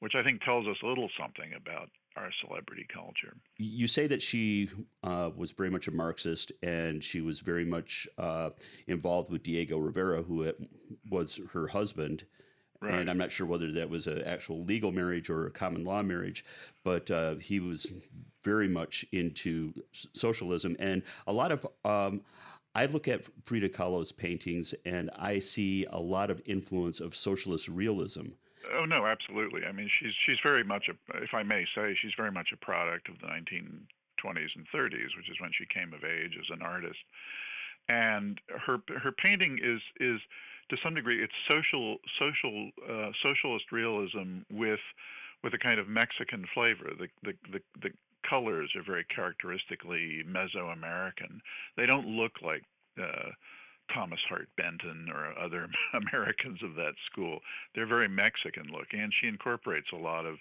which 0.00 0.14
I 0.16 0.22
think 0.22 0.42
tells 0.42 0.66
us 0.66 0.76
a 0.82 0.86
little 0.86 1.08
something 1.18 1.52
about 1.56 1.88
our 2.16 2.30
celebrity 2.44 2.84
culture. 2.92 3.36
You 3.56 3.86
say 3.86 4.08
that 4.08 4.20
she 4.20 4.68
uh, 5.04 5.30
was 5.36 5.52
very 5.52 5.70
much 5.70 5.86
a 5.86 5.92
Marxist 5.92 6.50
and 6.62 7.02
she 7.04 7.20
was 7.20 7.38
very 7.38 7.64
much 7.64 8.08
uh, 8.18 8.50
involved 8.88 9.30
with 9.30 9.44
Diego 9.44 9.78
Rivera, 9.78 10.22
who 10.22 10.52
was 11.08 11.40
her 11.52 11.68
husband. 11.68 12.24
Right. 12.82 12.94
And 12.94 13.10
I'm 13.10 13.18
not 13.18 13.30
sure 13.30 13.46
whether 13.46 13.70
that 13.72 13.90
was 13.90 14.06
an 14.06 14.22
actual 14.22 14.64
legal 14.64 14.90
marriage 14.90 15.30
or 15.30 15.46
a 15.46 15.50
common 15.50 15.84
law 15.84 16.02
marriage, 16.02 16.44
but 16.82 17.10
uh, 17.10 17.34
he 17.36 17.60
was 17.60 17.86
very 18.42 18.68
much 18.68 19.04
into 19.12 19.72
socialism. 19.92 20.76
And 20.78 21.02
a 21.26 21.32
lot 21.32 21.52
of 21.52 21.66
um, 21.84 22.22
I 22.74 22.86
look 22.86 23.08
at 23.08 23.24
Frida 23.44 23.70
Kahlo's 23.70 24.12
paintings 24.12 24.74
and 24.84 25.10
I 25.16 25.40
see 25.40 25.86
a 25.90 25.98
lot 25.98 26.30
of 26.30 26.40
influence 26.46 27.00
of 27.00 27.16
socialist 27.16 27.68
realism. 27.68 28.28
Oh 28.72 28.84
no, 28.84 29.06
absolutely. 29.06 29.64
I 29.64 29.72
mean, 29.72 29.88
she's 29.90 30.12
she's 30.24 30.38
very 30.42 30.62
much 30.62 30.88
a, 30.88 31.22
if 31.22 31.34
I 31.34 31.42
may 31.42 31.66
say, 31.74 31.96
she's 32.00 32.14
very 32.16 32.30
much 32.30 32.50
a 32.52 32.56
product 32.56 33.08
of 33.08 33.18
the 33.18 33.26
1920s 33.26 34.54
and 34.54 34.66
30s, 34.72 35.16
which 35.16 35.30
is 35.30 35.40
when 35.40 35.50
she 35.52 35.66
came 35.66 35.92
of 35.92 36.04
age 36.04 36.36
as 36.38 36.46
an 36.50 36.62
artist. 36.62 36.98
And 37.88 38.40
her 38.66 38.78
her 39.02 39.12
painting 39.12 39.58
is 39.62 39.80
is 39.98 40.20
to 40.68 40.76
some 40.82 40.94
degree 40.94 41.22
it's 41.22 41.32
social 41.48 41.96
social 42.20 42.70
uh, 42.88 43.10
socialist 43.24 43.72
realism 43.72 44.42
with 44.50 44.80
with 45.42 45.54
a 45.54 45.58
kind 45.58 45.80
of 45.80 45.88
Mexican 45.88 46.46
flavor. 46.54 46.92
The 46.98 47.08
the 47.22 47.34
the, 47.50 47.60
the 47.82 47.90
colors 48.30 48.72
are 48.76 48.82
very 48.82 49.04
characteristically 49.04 50.22
Mesoamerican. 50.26 51.40
They 51.76 51.86
don't 51.86 52.06
look 52.06 52.32
like 52.42 52.62
uh, 53.00 53.30
Thomas 53.92 54.20
Hart 54.28 54.48
Benton 54.56 55.08
or 55.12 55.36
other 55.38 55.68
Americans 55.94 56.62
of 56.62 56.74
that 56.76 56.94
school. 57.10 57.40
They're 57.74 57.86
very 57.86 58.08
Mexican 58.08 58.68
looking, 58.72 59.00
and 59.00 59.12
she 59.12 59.26
incorporates 59.26 59.88
a 59.92 59.96
lot 59.96 60.26
of, 60.26 60.36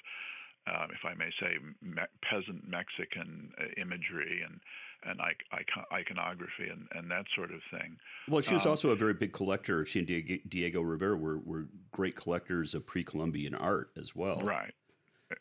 uh, 0.67 0.87
if 0.91 1.03
I 1.03 1.15
may 1.15 1.31
say, 1.39 1.57
me- 1.81 2.03
peasant 2.21 2.67
Mexican 2.69 3.51
uh, 3.59 3.65
imagery 3.81 4.41
and 4.45 4.59
and 5.01 5.21
icon- 5.21 5.85
iconography 5.93 6.67
and, 6.69 6.85
and 6.93 7.09
that 7.09 7.25
sort 7.33 7.51
of 7.51 7.61
thing. 7.71 7.95
Well, 8.27 8.41
she 8.41 8.53
was 8.53 8.65
um, 8.65 8.71
also 8.71 8.89
a 8.89 8.97
very 8.97 9.13
big 9.13 9.31
collector. 9.31 9.85
She 9.85 9.99
and 9.99 10.07
Diego, 10.09 10.35
Diego 10.49 10.81
Rivera 10.81 11.15
were, 11.15 11.37
were 11.37 11.67
great 11.93 12.17
collectors 12.17 12.75
of 12.75 12.85
pre-Columbian 12.85 13.55
art 13.55 13.91
as 13.97 14.13
well. 14.13 14.41
Right. 14.41 14.73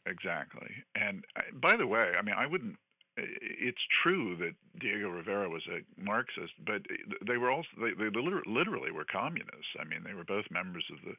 Exactly. 0.06 0.70
And 0.94 1.24
uh, 1.36 1.42
by 1.60 1.76
the 1.76 1.86
way, 1.86 2.12
I 2.18 2.22
mean, 2.22 2.34
I 2.36 2.46
wouldn't 2.46 2.76
it's 3.20 3.82
true 4.02 4.36
that 4.36 4.54
Diego 4.80 5.08
Rivera 5.08 5.48
was 5.48 5.62
a 5.66 5.80
Marxist, 6.00 6.52
but 6.64 6.82
they 7.26 7.36
were 7.36 7.50
also 7.50 7.68
they, 7.80 7.90
they 7.90 8.10
literally 8.46 8.92
were 8.92 9.04
communists. 9.04 9.74
I 9.78 9.84
mean, 9.84 10.04
they 10.04 10.14
were 10.14 10.24
both 10.24 10.44
members 10.50 10.84
of 10.92 10.98
the 11.04 11.16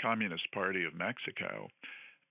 Communist 0.00 0.50
Party 0.52 0.84
of 0.84 0.94
Mexico, 0.94 1.68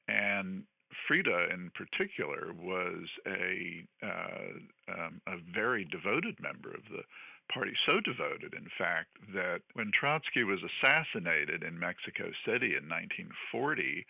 and 0.07 0.63
Frida 1.07 1.47
in 1.53 1.71
particular 1.73 2.53
was 2.53 3.07
a 3.25 3.86
uh, 4.03 4.93
um, 4.93 5.21
a 5.27 5.38
very 5.53 5.86
devoted 5.86 6.39
member 6.39 6.69
of 6.69 6.84
the 6.91 7.03
party, 7.51 7.73
so 7.86 7.99
devoted, 7.99 8.53
in 8.53 8.67
fact, 8.77 9.10
that 9.34 9.62
when 9.73 9.91
Trotsky 9.93 10.43
was 10.43 10.60
assassinated 10.63 11.63
in 11.63 11.77
Mexico 11.77 12.31
City 12.45 12.77
in 12.77 12.88
1940, 12.88 14.05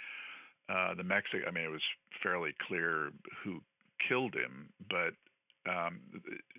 uh, 0.71 0.93
the 0.95 1.03
Mexican, 1.03 1.47
I 1.47 1.51
mean, 1.51 1.65
it 1.65 1.71
was 1.71 1.81
fairly 2.23 2.53
clear 2.65 3.11
who 3.43 3.61
killed 4.07 4.33
him, 4.33 4.69
but 4.89 5.13
um, 5.69 5.99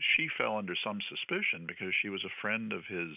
she 0.01 0.29
fell 0.37 0.59
under 0.59 0.75
some 0.85 1.01
suspicion 1.09 1.65
because 1.67 1.95
she 1.95 2.09
was 2.09 2.25
a 2.25 2.41
friend 2.41 2.73
of 2.73 2.85
his 2.87 3.17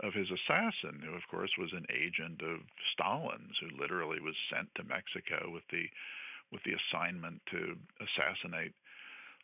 of 0.00 0.12
his 0.12 0.28
assassin, 0.30 1.00
who 1.02 1.14
of 1.14 1.22
course 1.30 1.52
was 1.56 1.72
an 1.72 1.86
agent 1.90 2.42
of 2.42 2.60
Stalin's, 2.92 3.56
who 3.58 3.80
literally 3.80 4.20
was 4.20 4.34
sent 4.52 4.68
to 4.74 4.84
Mexico 4.84 5.50
with 5.52 5.62
the 5.70 5.88
with 6.52 6.62
the 6.64 6.74
assignment 6.74 7.40
to 7.50 7.76
assassinate 8.00 8.72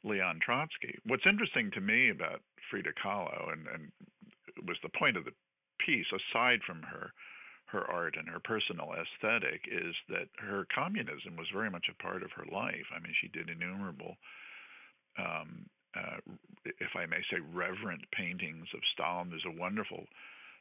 Leon 0.04 0.40
Trotsky. 0.40 0.98
What's 1.06 1.26
interesting 1.26 1.70
to 1.70 1.80
me 1.80 2.10
about 2.10 2.42
Frida 2.70 2.92
Kahlo, 3.02 3.52
and, 3.52 3.66
and 3.68 3.92
was 4.66 4.76
the 4.82 4.90
point 4.90 5.16
of 5.16 5.24
the 5.24 5.32
piece, 5.78 6.06
aside 6.12 6.60
from 6.62 6.82
her 6.82 7.12
her 7.72 7.90
art 7.90 8.16
and 8.18 8.28
her 8.28 8.40
personal 8.40 8.92
aesthetic 8.92 9.62
is 9.70 9.94
that 10.08 10.28
her 10.38 10.66
communism 10.74 11.36
was 11.36 11.48
very 11.52 11.70
much 11.70 11.86
a 11.90 12.02
part 12.02 12.22
of 12.22 12.30
her 12.32 12.44
life. 12.52 12.86
I 12.94 13.00
mean, 13.00 13.14
she 13.20 13.28
did 13.28 13.48
innumerable, 13.48 14.16
um, 15.18 15.66
uh, 15.96 16.20
if 16.64 16.94
I 16.94 17.06
may 17.06 17.22
say, 17.30 17.38
reverent 17.52 18.04
paintings 18.12 18.68
of 18.74 18.80
Stalin. 18.92 19.30
There's 19.30 19.46
a 19.46 19.60
wonderful 19.60 20.04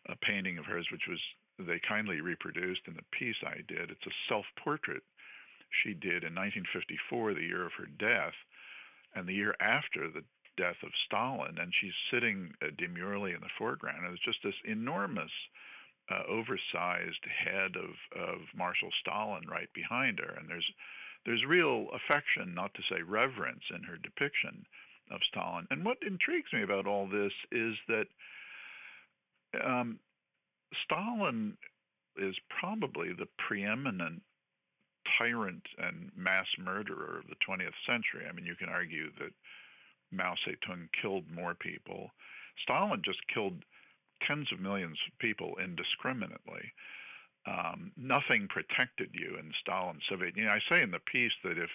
uh, 0.09 0.15
painting 0.21 0.57
of 0.57 0.65
hers, 0.65 0.87
which 0.91 1.07
was 1.07 1.19
they 1.59 1.79
kindly 1.87 2.21
reproduced 2.21 2.81
in 2.87 2.95
the 2.95 3.05
piece 3.11 3.35
I 3.45 3.57
did. 3.67 3.91
It's 3.91 4.07
a 4.07 4.19
self-portrait 4.29 5.03
she 5.69 5.93
did 5.93 6.23
in 6.23 6.33
1954, 6.33 7.33
the 7.33 7.41
year 7.41 7.65
of 7.65 7.73
her 7.73 7.87
death, 7.99 8.33
and 9.15 9.27
the 9.27 9.33
year 9.33 9.55
after 9.59 10.09
the 10.09 10.23
death 10.57 10.77
of 10.83 10.91
Stalin, 11.05 11.57
and 11.59 11.73
she's 11.73 11.93
sitting 12.09 12.53
uh, 12.61 12.67
demurely 12.77 13.31
in 13.33 13.41
the 13.41 13.55
foreground. 13.57 14.05
And 14.05 14.13
it's 14.13 14.23
just 14.23 14.43
this 14.43 14.55
enormous 14.65 15.31
uh, 16.11 16.23
oversized 16.29 17.25
head 17.45 17.75
of, 17.75 18.19
of 18.19 18.39
Marshal 18.55 18.89
Stalin 18.99 19.43
right 19.49 19.71
behind 19.73 20.19
her. 20.19 20.35
And 20.37 20.49
there's, 20.49 20.69
there's 21.25 21.45
real 21.45 21.87
affection, 21.93 22.53
not 22.53 22.73
to 22.73 22.81
say 22.89 23.01
reverence, 23.01 23.63
in 23.73 23.83
her 23.83 23.97
depiction 23.97 24.65
of 25.11 25.21
Stalin. 25.23 25.67
And 25.69 25.85
what 25.85 25.97
intrigues 26.05 26.51
me 26.53 26.63
about 26.63 26.87
all 26.87 27.07
this 27.07 27.33
is 27.51 27.75
that 27.87 28.07
um, 29.63 29.99
Stalin 30.85 31.57
is 32.17 32.35
probably 32.49 33.13
the 33.13 33.27
preeminent 33.37 34.21
tyrant 35.17 35.63
and 35.77 36.11
mass 36.15 36.47
murderer 36.59 37.19
of 37.19 37.27
the 37.27 37.35
20th 37.35 37.77
century. 37.85 38.25
I 38.27 38.33
mean, 38.33 38.45
you 38.45 38.55
can 38.55 38.69
argue 38.69 39.11
that 39.19 39.31
Mao 40.11 40.35
Zedong 40.45 40.89
killed 41.01 41.23
more 41.33 41.53
people. 41.53 42.11
Stalin 42.63 43.01
just 43.03 43.19
killed 43.33 43.63
tens 44.27 44.51
of 44.51 44.59
millions 44.59 44.97
of 45.07 45.17
people 45.19 45.57
indiscriminately. 45.63 46.71
Um, 47.47 47.91
nothing 47.97 48.47
protected 48.47 49.09
you 49.13 49.37
in 49.39 49.51
Stalin's 49.61 50.03
Soviet 50.07 50.35
Union. 50.37 50.53
I 50.53 50.61
say 50.69 50.81
in 50.81 50.91
the 50.91 50.99
piece 50.99 51.33
that 51.43 51.57
if 51.57 51.69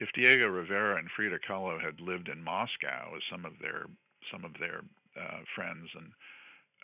if 0.00 0.08
Diego 0.14 0.48
Rivera 0.48 0.96
and 0.96 1.10
Frida 1.10 1.38
Kahlo 1.46 1.78
had 1.78 2.00
lived 2.00 2.28
in 2.28 2.42
Moscow, 2.42 3.12
as 3.14 3.22
some 3.30 3.44
of 3.44 3.52
their 3.60 3.86
some 4.32 4.44
of 4.44 4.52
their 4.58 4.82
uh, 5.20 5.40
friends 5.54 5.88
and 5.94 6.12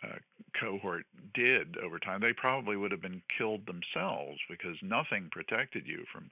uh, 0.03 0.17
cohort 0.59 1.05
did 1.33 1.77
over 1.77 1.99
time, 1.99 2.21
they 2.21 2.33
probably 2.33 2.77
would 2.77 2.91
have 2.91 3.01
been 3.01 3.21
killed 3.35 3.65
themselves 3.65 4.39
because 4.49 4.77
nothing 4.81 5.29
protected 5.31 5.87
you 5.87 6.05
from 6.11 6.29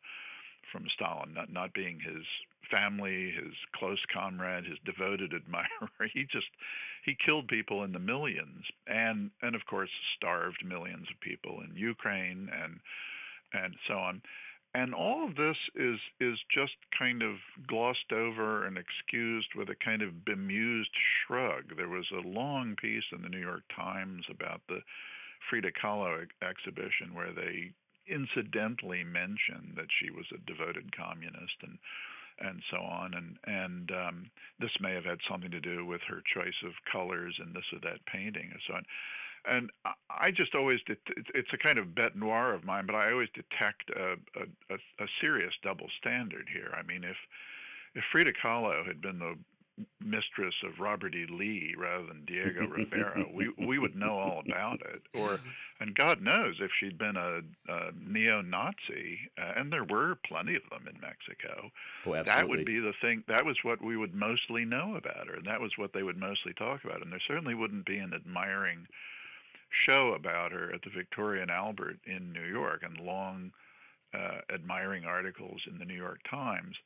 from 0.72 0.86
Stalin, 0.94 1.34
not 1.34 1.52
not 1.52 1.74
being 1.74 2.00
his 2.00 2.26
family, 2.72 3.32
his 3.32 3.54
close 3.74 4.04
comrade, 4.12 4.66
his 4.66 4.80
devoted 4.86 5.34
admirer. 5.36 6.10
He 6.14 6.24
just 6.24 6.50
he 7.04 7.16
killed 7.16 7.48
people 7.48 7.84
in 7.84 7.92
the 7.92 8.00
millions, 8.00 8.66
and 8.88 9.32
and 9.42 9.56
of 9.56 9.66
course 9.66 9.90
starved 10.16 10.64
millions 10.66 11.08
of 11.12 11.20
people 11.20 11.62
in 11.62 11.76
Ukraine 11.76 12.50
and 12.54 12.80
and 13.54 13.76
so 13.88 13.96
on. 13.96 14.22
And 14.74 14.94
all 14.94 15.24
of 15.24 15.38
this 15.38 15.56
is 15.76 16.00
is 16.20 16.38
just 16.50 16.76
kind 16.98 17.24
of 17.24 17.36
glossed 17.66 18.12
over 18.12 18.66
and 18.66 18.78
excused 18.78 19.56
with 19.56 19.70
a 19.70 19.76
kind 19.76 20.02
of 20.02 20.26
bemused 20.26 20.92
shrug. 20.94 21.78
There 21.78 21.88
was 21.88 22.08
a 22.12 22.28
long 22.28 22.76
piece 22.76 23.06
in 23.14 23.22
the 23.22 23.30
New 23.30 23.40
York 23.40 23.64
Times 23.74 24.26
about 24.30 24.62
the 24.68 24.82
Frida 25.50 25.72
Kahlo 25.72 26.26
exhibition 26.42 27.14
where 27.14 27.32
they 27.32 27.72
incidentally 28.08 29.04
mentioned 29.04 29.74
that 29.76 29.88
she 29.90 30.10
was 30.12 30.26
a 30.34 30.38
devoted 30.46 30.96
communist 30.96 31.56
and 31.62 31.78
and 32.40 32.62
so 32.70 32.78
on. 32.78 33.14
And 33.14 33.38
and 33.46 33.92
um, 33.92 34.30
this 34.60 34.72
may 34.80 34.94
have 34.94 35.06
had 35.06 35.20
something 35.30 35.52
to 35.52 35.62
do 35.62 35.86
with 35.86 36.02
her 36.08 36.22
choice 36.34 36.62
of 36.66 36.74
colors 36.92 37.36
and 37.40 37.56
this 37.56 37.66
or 37.74 37.80
that 37.80 38.06
painting 38.06 38.50
and 38.52 38.62
so 38.68 38.74
on. 38.76 38.86
And 39.48 39.70
I 40.10 40.32
just 40.32 40.56
always 40.56 40.80
it's 40.88 41.54
a 41.54 41.58
kind 41.58 41.78
of 41.78 41.88
bête 41.88 42.16
noire 42.16 42.54
of 42.54 42.64
mine, 42.64 42.86
but 42.86 42.96
I 42.96 43.12
always 43.12 43.30
detect 43.34 43.90
a, 43.92 44.14
a, 44.40 44.76
a 44.76 45.08
serious 45.22 45.54
double 45.62 45.88
standard 46.00 46.48
here. 46.52 46.74
I 46.78 46.82
mean, 46.84 47.04
if 47.04 47.18
if 47.94 48.04
Frida 48.12 48.34
Kahlo 48.34 48.86
had 48.86 49.02
been 49.02 49.20
the 49.20 49.38
mistress 50.00 50.56
of 50.64 50.80
Robert 50.80 51.16
E. 51.16 51.26
Lee 51.30 51.76
rather 51.78 52.06
than 52.06 52.24
Diego 52.26 52.68
Rivera, 52.70 53.26
we 53.34 53.52
we 53.58 53.80
would 53.80 53.96
know 53.96 54.18
all 54.18 54.42
about 54.48 54.82
it. 54.82 55.02
Or, 55.14 55.40
and 55.80 55.94
God 55.94 56.22
knows 56.22 56.56
if 56.60 56.72
she'd 56.80 56.98
been 56.98 57.18
a, 57.18 57.42
a 57.68 57.92
neo-Nazi, 58.00 59.20
uh, 59.38 59.54
and 59.58 59.72
there 59.72 59.84
were 59.84 60.18
plenty 60.26 60.56
of 60.56 60.62
them 60.70 60.88
in 60.88 61.00
Mexico, 61.02 61.72
oh, 62.06 62.24
that 62.24 62.48
would 62.48 62.66
be 62.66 62.80
the 62.80 62.94
thing. 63.02 63.24
That 63.28 63.46
was 63.46 63.58
what 63.64 63.84
we 63.84 63.98
would 63.98 64.16
mostly 64.16 64.64
know 64.64 64.96
about 64.96 65.28
her, 65.28 65.36
and 65.36 65.46
that 65.46 65.60
was 65.60 65.78
what 65.78 65.94
they 65.94 66.04
would 66.04 66.18
mostly 66.18 66.54
talk 66.54 66.84
about. 66.86 67.02
And 67.02 67.12
there 67.12 67.20
certainly 67.28 67.56
wouldn't 67.56 67.86
be 67.86 67.98
an 67.98 68.14
admiring 68.14 68.88
show 69.70 70.14
about 70.14 70.54
her 70.54 70.74
at 70.74 70.82
the 70.84 70.90
Victoria 70.90 71.42
and 71.42 71.52
Albert 71.52 71.98
in 72.06 72.32
New 72.32 72.46
York, 72.46 72.84
and 72.84 73.06
long 73.06 73.52
uh, 74.14 74.40
admiring 74.54 75.04
articles 75.04 75.62
in 75.70 75.78
the 75.78 75.86
New 75.86 75.96
York 75.96 76.20
Times 76.30 76.78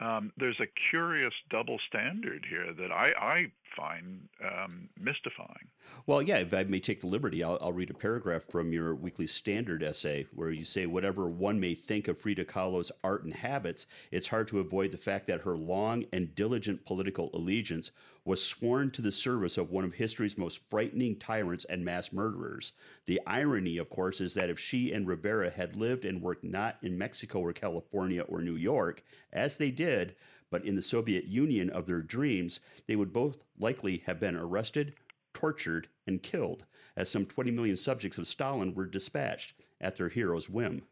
um, 0.00 0.32
there's 0.38 0.60
a 0.60 0.66
curious 0.90 1.34
double 1.50 1.78
standard 1.86 2.46
here 2.48 2.72
that 2.72 2.90
I, 2.90 3.12
I 3.20 3.52
find 3.76 4.28
um, 4.42 4.88
mystifying. 4.98 5.68
Well, 6.06 6.22
yeah, 6.22 6.38
if 6.38 6.54
I 6.54 6.64
may 6.64 6.80
take 6.80 7.00
the 7.00 7.06
liberty, 7.06 7.44
I'll, 7.44 7.58
I'll, 7.60 7.72
read 7.72 7.90
a 7.90 7.94
paragraph 7.94 8.44
from 8.48 8.72
your 8.72 8.94
Weekly 8.94 9.26
Standard 9.26 9.82
essay 9.82 10.26
where 10.34 10.50
you 10.50 10.64
say, 10.64 10.86
Whatever 10.86 11.28
one 11.28 11.60
may 11.60 11.74
think 11.74 12.08
of 12.08 12.18
Frida 12.18 12.46
Kahlo's 12.46 12.90
art 13.04 13.24
and 13.24 13.34
habits, 13.34 13.86
it's 14.10 14.28
hard 14.28 14.48
to 14.48 14.60
avoid 14.60 14.90
the 14.90 14.98
fact 14.98 15.26
that 15.26 15.42
her 15.42 15.56
long 15.56 16.04
and 16.12 16.34
diligent 16.34 16.84
political 16.86 17.30
allegiance 17.34 17.90
was 18.24 18.42
sworn 18.42 18.90
to 18.90 19.02
the 19.02 19.12
service 19.12 19.58
of 19.58 19.70
one 19.70 19.84
of 19.84 19.94
history's 19.94 20.38
most 20.38 20.60
frightening 20.68 21.16
tyrants 21.16 21.64
and 21.66 21.84
mass 21.84 22.12
murderers. 22.12 22.72
The 23.06 23.20
irony, 23.26 23.78
of 23.78 23.88
course, 23.88 24.20
is 24.20 24.34
that 24.34 24.50
if 24.50 24.58
she 24.58 24.92
and 24.92 25.06
Rivera 25.06 25.50
had 25.50 25.76
lived 25.76 26.04
and 26.04 26.20
worked 26.20 26.44
not 26.44 26.76
in 26.82 26.98
Mexico 26.98 27.40
or 27.40 27.52
California 27.52 28.22
or 28.22 28.40
New 28.40 28.56
York, 28.56 29.02
as 29.32 29.56
they 29.56 29.70
did, 29.70 30.14
but 30.50 30.64
in 30.64 30.76
the 30.76 30.82
Soviet 30.82 31.24
Union 31.24 31.70
of 31.70 31.86
their 31.86 32.02
dreams, 32.02 32.60
they 32.86 32.96
would 32.96 33.12
both 33.12 33.38
likely 33.58 34.02
have 34.06 34.20
been 34.20 34.36
arrested, 34.36 34.94
tortured, 35.32 35.88
and 36.06 36.22
killed, 36.22 36.64
as 36.96 37.08
some 37.08 37.24
20 37.24 37.50
million 37.50 37.76
subjects 37.76 38.18
of 38.18 38.26
Stalin 38.26 38.74
were 38.74 38.86
dispatched 38.86 39.54
at 39.80 39.96
their 39.96 40.08
hero's 40.08 40.50
whim. 40.50 40.82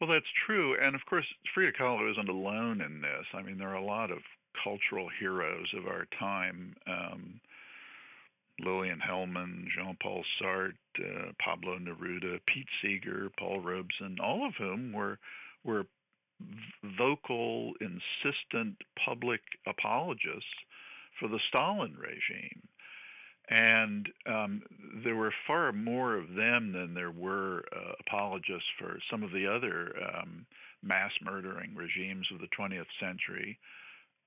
Well, 0.00 0.10
that's 0.10 0.30
true. 0.36 0.76
And 0.80 0.94
of 0.94 1.04
course, 1.06 1.26
Frida 1.54 1.72
Kahlo 1.72 2.10
isn't 2.10 2.28
alone 2.28 2.80
in 2.80 3.00
this. 3.00 3.26
I 3.34 3.42
mean, 3.42 3.58
there 3.58 3.70
are 3.70 3.74
a 3.74 3.84
lot 3.84 4.10
of 4.10 4.18
cultural 4.62 5.08
heroes 5.18 5.72
of 5.76 5.86
our 5.86 6.06
time. 6.18 6.74
Um, 6.86 7.40
Lillian 8.60 8.98
Hellman, 8.98 9.66
Jean-Paul 9.68 10.24
Sartre, 10.40 10.74
uh, 10.98 11.32
Pablo 11.38 11.78
Neruda, 11.78 12.40
Pete 12.46 12.66
Seeger, 12.82 13.30
Paul 13.38 13.60
Robeson, 13.60 14.18
all 14.20 14.46
of 14.46 14.54
whom 14.56 14.92
were 14.92 15.18
were 15.64 15.86
vocal, 16.96 17.72
insistent 17.80 18.76
public 19.04 19.40
apologists 19.66 20.54
for 21.18 21.28
the 21.28 21.40
Stalin 21.48 21.96
regime. 21.96 22.62
And 23.50 24.08
um, 24.26 24.62
there 25.02 25.16
were 25.16 25.32
far 25.46 25.72
more 25.72 26.14
of 26.14 26.34
them 26.34 26.72
than 26.72 26.94
there 26.94 27.10
were 27.10 27.64
uh, 27.74 27.92
apologists 28.00 28.68
for 28.78 28.98
some 29.10 29.22
of 29.22 29.32
the 29.32 29.46
other 29.46 29.94
um, 30.02 30.46
mass 30.82 31.12
murdering 31.22 31.74
regimes 31.74 32.28
of 32.32 32.40
the 32.40 32.48
20th 32.48 32.86
century. 33.00 33.58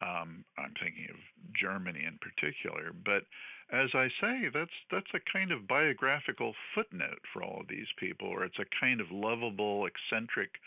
Um, 0.01 0.43
I'm 0.57 0.73
thinking 0.81 1.07
of 1.09 1.17
Germany 1.53 2.03
in 2.05 2.17
particular. 2.19 2.91
But 2.93 3.23
as 3.71 3.89
I 3.93 4.09
say, 4.19 4.49
that's 4.53 4.71
that's 4.91 5.13
a 5.13 5.31
kind 5.31 5.51
of 5.51 5.67
biographical 5.67 6.53
footnote 6.73 7.21
for 7.31 7.43
all 7.43 7.61
of 7.61 7.67
these 7.67 7.87
people, 7.97 8.27
or 8.27 8.43
it's 8.43 8.59
a 8.59 8.65
kind 8.79 8.99
of 8.99 9.11
lovable, 9.11 9.85
eccentric 9.85 10.59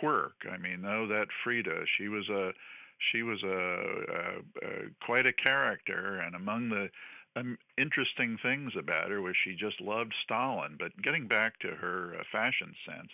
quirk. 0.00 0.46
I 0.50 0.56
mean, 0.56 0.84
oh, 0.84 1.06
that 1.06 1.28
Frida, 1.44 1.84
she 1.86 2.08
was 2.08 2.28
a 2.28 2.52
she 2.98 3.22
was 3.22 3.42
a, 3.42 3.46
a, 3.48 4.66
a 4.66 4.70
quite 5.04 5.26
a 5.26 5.32
character, 5.32 6.18
and 6.18 6.34
among 6.34 6.68
the 6.70 6.90
um, 7.36 7.58
interesting 7.76 8.38
things 8.42 8.72
about 8.76 9.10
her 9.10 9.20
was 9.20 9.36
she 9.36 9.54
just 9.54 9.80
loved 9.80 10.14
Stalin. 10.24 10.76
But 10.78 11.00
getting 11.02 11.26
back 11.26 11.58
to 11.60 11.68
her 11.68 12.16
uh, 12.18 12.24
fashion 12.32 12.74
sense, 12.86 13.10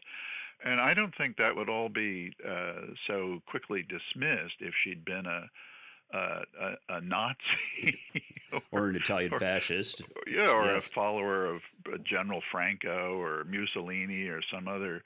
and 0.64 0.81
I 0.81 0.94
don't 0.94 1.14
think 1.16 1.37
that 1.37 1.55
would 1.57 1.68
all 1.68 1.88
be 1.88 2.35
uh, 2.46 2.94
so 3.07 3.40
quickly 3.46 3.83
dismissed 3.83 4.57
if 4.61 4.75
she'd 4.75 5.05
been 5.05 5.27
a 5.27 5.51
a, 6.14 6.77
a, 6.88 7.01
Nazi 7.01 7.98
or, 8.53 8.61
or, 8.70 8.88
an 8.88 8.96
Italian 8.96 9.33
or, 9.33 9.38
fascist. 9.38 10.03
Yeah, 10.27 10.51
or 10.51 10.66
yes. 10.66 10.88
a 10.88 10.90
follower 10.90 11.46
of 11.46 11.62
General 12.05 12.42
Franco 12.51 13.18
or 13.18 13.44
Mussolini 13.44 14.27
or 14.27 14.40
some 14.53 14.68
other 14.68 15.03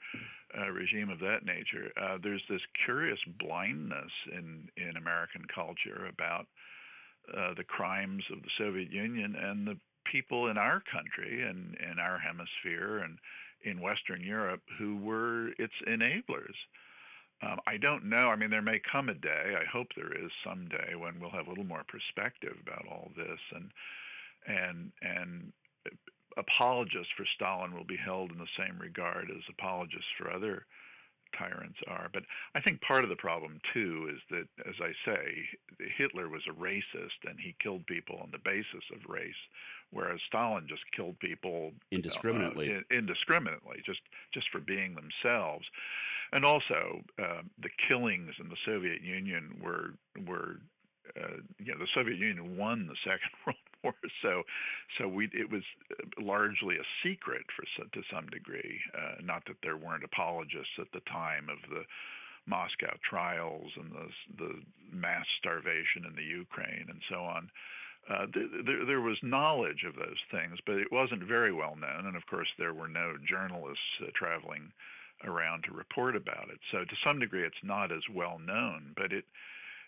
uh, 0.57 0.69
regime 0.69 1.09
of 1.09 1.19
that 1.19 1.45
nature. 1.45 1.91
Uh, 2.01 2.17
there's 2.21 2.43
this 2.49 2.61
curious 2.85 3.19
blindness 3.39 4.11
in, 4.31 4.69
in 4.77 4.97
American 4.97 5.45
culture 5.53 6.07
about 6.09 6.47
uh, 7.35 7.53
the 7.55 7.63
crimes 7.63 8.23
of 8.31 8.41
the 8.41 8.49
Soviet 8.57 8.91
Union 8.91 9.35
and 9.35 9.67
the 9.67 9.77
people 10.05 10.47
in 10.47 10.57
our 10.57 10.81
country 10.91 11.43
and 11.43 11.75
in 11.91 11.99
our 11.99 12.17
hemisphere 12.17 12.99
and 12.99 13.17
in 13.67 13.81
Western 13.81 14.21
Europe 14.21 14.61
who 14.77 14.97
were 14.97 15.49
its 15.59 15.73
enablers. 15.87 16.55
Um, 17.41 17.59
I 17.67 17.77
don't 17.77 18.05
know. 18.05 18.29
I 18.29 18.35
mean, 18.35 18.49
there 18.49 18.61
may 18.63 18.79
come 18.79 19.09
a 19.09 19.13
day. 19.13 19.55
I 19.59 19.65
hope 19.65 19.87
there 19.95 20.13
is 20.13 20.31
someday 20.43 20.95
when 20.95 21.19
we'll 21.19 21.29
have 21.29 21.45
a 21.45 21.49
little 21.49 21.65
more 21.65 21.83
perspective 21.87 22.55
about 22.65 22.85
all 22.89 23.11
this, 23.15 23.39
and 23.53 23.71
and 24.47 24.91
and 25.01 25.53
apologists 26.37 27.13
for 27.15 27.25
Stalin 27.35 27.75
will 27.75 27.83
be 27.83 27.97
held 27.97 28.31
in 28.31 28.39
the 28.39 28.47
same 28.57 28.77
regard 28.79 29.29
as 29.29 29.43
apologists 29.49 30.09
for 30.17 30.31
other 30.31 30.65
tyrants 31.37 31.79
are. 31.87 32.09
But 32.13 32.23
I 32.55 32.61
think 32.61 32.81
part 32.81 33.03
of 33.03 33.09
the 33.09 33.15
problem 33.15 33.59
too 33.73 34.09
is 34.13 34.21
that, 34.29 34.47
as 34.67 34.75
I 34.81 34.91
say, 35.05 35.45
Hitler 35.97 36.29
was 36.29 36.43
a 36.47 36.53
racist 36.53 37.27
and 37.27 37.39
he 37.39 37.55
killed 37.61 37.85
people 37.87 38.17
on 38.21 38.31
the 38.31 38.39
basis 38.39 38.83
of 38.93 39.09
race, 39.09 39.41
whereas 39.91 40.19
Stalin 40.27 40.67
just 40.67 40.83
killed 40.95 41.19
people 41.19 41.73
indiscriminately, 41.91 42.75
uh, 42.75 42.81
indiscriminately, 42.91 43.81
just 43.85 44.01
just 44.33 44.49
for 44.51 44.59
being 44.59 44.95
themselves. 44.95 45.65
And 46.33 46.43
also, 46.43 47.03
uh, 47.19 47.41
the 47.61 47.69
killings 47.87 48.33
in 48.39 48.49
the 48.49 48.57
Soviet 48.65 49.01
Union 49.01 49.59
were 49.61 49.93
were 50.25 50.57
uh, 51.15 51.37
you 51.59 51.71
know 51.71 51.79
the 51.79 51.87
Soviet 51.93 52.17
Union 52.17 52.57
won 52.57 52.87
the 52.87 52.97
Second 53.03 53.31
World 53.45 53.57
So 54.21 54.43
so 54.97 55.07
we 55.07 55.29
it 55.33 55.49
was 55.51 55.63
uh, 55.91 56.21
largely 56.21 56.75
a 56.77 56.87
secret 57.03 57.43
for 57.55 57.63
to 57.83 58.01
some 58.11 58.27
degree. 58.27 58.79
Uh, 58.97 59.21
not 59.23 59.45
that 59.45 59.57
there 59.63 59.77
weren't 59.77 60.03
apologists 60.03 60.73
at 60.79 60.91
the 60.93 61.01
time 61.01 61.49
of 61.49 61.57
the 61.69 61.83
Moscow 62.45 62.95
trials 63.07 63.71
and 63.75 63.91
the 63.91 64.07
the 64.37 64.53
mass 64.91 65.25
starvation 65.39 66.05
in 66.07 66.15
the 66.15 66.23
Ukraine 66.23 66.87
and 66.89 67.01
so 67.09 67.21
on. 67.21 67.49
Uh, 68.09 68.25
there, 68.65 68.85
there 68.85 69.01
was 69.01 69.17
knowledge 69.21 69.83
of 69.85 69.95
those 69.95 70.21
things, 70.31 70.57
but 70.65 70.77
it 70.77 70.91
wasn't 70.91 71.21
very 71.21 71.51
well 71.51 71.75
known. 71.75 72.05
And 72.05 72.15
of 72.15 72.25
course, 72.27 72.47
there 72.57 72.73
were 72.73 72.87
no 72.87 73.15
journalists 73.27 73.83
uh, 74.01 74.07
traveling 74.15 74.71
around 75.25 75.63
to 75.63 75.73
report 75.73 76.15
about 76.15 76.49
it. 76.49 76.59
So 76.71 76.85
to 76.85 76.95
some 77.05 77.19
degree, 77.19 77.43
it's 77.43 77.63
not 77.63 77.91
as 77.91 78.03
well 78.13 78.39
known, 78.39 78.93
but 78.95 79.11
it 79.11 79.25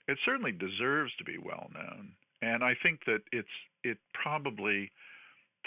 it 0.07 0.17
certainly 0.25 0.51
deserves 0.51 1.11
to 1.17 1.23
be 1.23 1.37
well 1.37 1.69
known. 1.73 2.11
And 2.41 2.63
I 2.63 2.75
think 2.81 3.05
that 3.05 3.21
it's 3.31 3.47
it 3.83 3.97
probably 4.13 4.91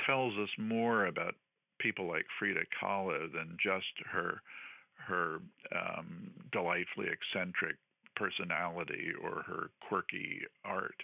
tells 0.07 0.35
us 0.39 0.49
more 0.59 1.07
about 1.07 1.35
people 1.81 2.07
like 2.07 2.27
Frida 2.39 2.61
Kahlo 2.81 3.33
than 3.33 3.57
just 3.63 3.93
her 4.11 4.41
her 5.07 5.41
um, 5.75 6.31
delightfully 6.53 7.09
eccentric 7.09 7.77
personality 8.15 9.09
or 9.23 9.43
her 9.47 9.71
quirky 9.89 10.43
art. 10.65 10.95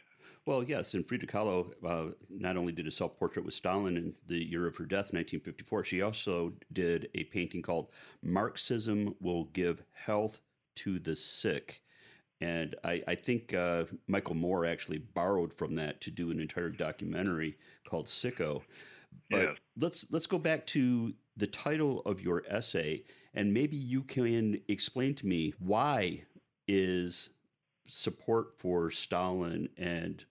Well, 0.46 0.62
yes, 0.62 0.94
and 0.94 1.06
Frida 1.06 1.26
Kahlo 1.26 1.72
uh, 1.84 2.12
not 2.30 2.56
only 2.56 2.72
did 2.72 2.86
a 2.86 2.90
self 2.90 3.16
portrait 3.16 3.44
with 3.44 3.54
Stalin 3.54 3.96
in 3.96 4.14
the 4.26 4.44
year 4.44 4.66
of 4.66 4.76
her 4.76 4.84
death, 4.84 5.12
1954, 5.12 5.84
she 5.84 6.02
also 6.02 6.52
did 6.72 7.08
a 7.14 7.24
painting 7.24 7.62
called 7.62 7.90
Marxism 8.22 9.14
Will 9.20 9.44
Give 9.44 9.82
Health 9.92 10.40
to 10.76 10.98
the 10.98 11.16
Sick. 11.16 11.82
And 12.40 12.76
I, 12.84 13.02
I 13.08 13.14
think 13.14 13.52
uh, 13.52 13.84
Michael 14.06 14.36
Moore 14.36 14.64
actually 14.64 14.98
borrowed 14.98 15.52
from 15.52 15.74
that 15.76 16.00
to 16.02 16.10
do 16.10 16.30
an 16.30 16.40
entire 16.40 16.70
documentary 16.70 17.58
called 17.88 18.06
Sicko. 18.06 18.62
But 19.30 19.40
yeah. 19.40 19.52
let's 19.76 20.06
let's 20.10 20.26
go 20.26 20.38
back 20.38 20.66
to 20.68 21.14
the 21.36 21.46
title 21.46 22.00
of 22.00 22.20
your 22.20 22.44
essay, 22.48 23.04
and 23.34 23.52
maybe 23.52 23.76
you 23.76 24.02
can 24.02 24.60
explain 24.68 25.14
to 25.16 25.26
me 25.26 25.54
why 25.58 26.22
is 26.66 27.30
support 27.86 28.58
for 28.58 28.90
Stalin 28.90 29.68
and 29.76 30.24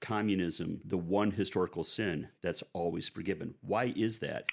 communism 0.00 0.80
the 0.84 0.96
one 0.96 1.30
historical 1.30 1.84
sin 1.84 2.28
that's 2.40 2.62
always 2.72 3.08
forgiven? 3.08 3.54
Why 3.60 3.92
is 3.96 4.20
that? 4.20 4.44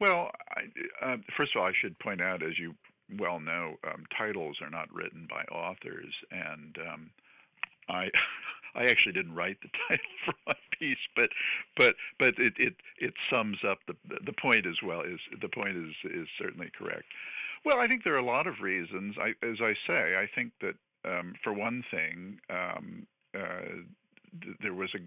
Well, 0.00 0.30
I, 0.50 1.06
uh, 1.06 1.16
first 1.36 1.54
of 1.54 1.60
all, 1.60 1.68
I 1.68 1.72
should 1.72 1.98
point 1.98 2.20
out, 2.20 2.42
as 2.42 2.58
you 2.58 2.74
well 3.18 3.40
know, 3.40 3.76
um, 3.84 4.04
titles 4.16 4.58
are 4.60 4.70
not 4.70 4.92
written 4.92 5.26
by 5.28 5.42
authors, 5.54 6.14
and 6.30 6.76
um, 6.90 7.10
I 7.88 8.10
I 8.74 8.86
actually 8.86 9.12
didn't 9.12 9.34
write 9.34 9.58
the 9.62 9.70
title 9.88 10.10
for 10.24 10.34
my 10.46 10.54
piece, 10.78 10.98
but 11.14 11.30
but 11.76 11.96
but 12.18 12.38
it 12.38 12.54
it, 12.58 12.74
it 12.98 13.14
sums 13.30 13.58
up 13.66 13.78
the 13.86 13.96
the 14.24 14.32
point 14.32 14.66
as 14.66 14.82
well. 14.84 15.00
Is 15.00 15.20
the 15.40 15.48
point 15.48 15.76
is 15.76 15.94
is 16.10 16.28
certainly 16.38 16.70
correct. 16.76 17.04
Well, 17.64 17.80
I 17.80 17.88
think 17.88 18.04
there 18.04 18.14
are 18.14 18.18
a 18.18 18.24
lot 18.24 18.46
of 18.46 18.60
reasons. 18.60 19.16
I, 19.20 19.34
as 19.44 19.58
I 19.60 19.74
say, 19.86 20.16
I 20.16 20.28
think 20.32 20.52
that 20.60 20.76
um, 21.04 21.34
for 21.42 21.52
one 21.52 21.82
thing, 21.90 22.38
um, 22.48 23.06
uh, 23.34 23.82
th- 24.40 24.56
there 24.62 24.74
was 24.74 24.94
a 24.94 25.00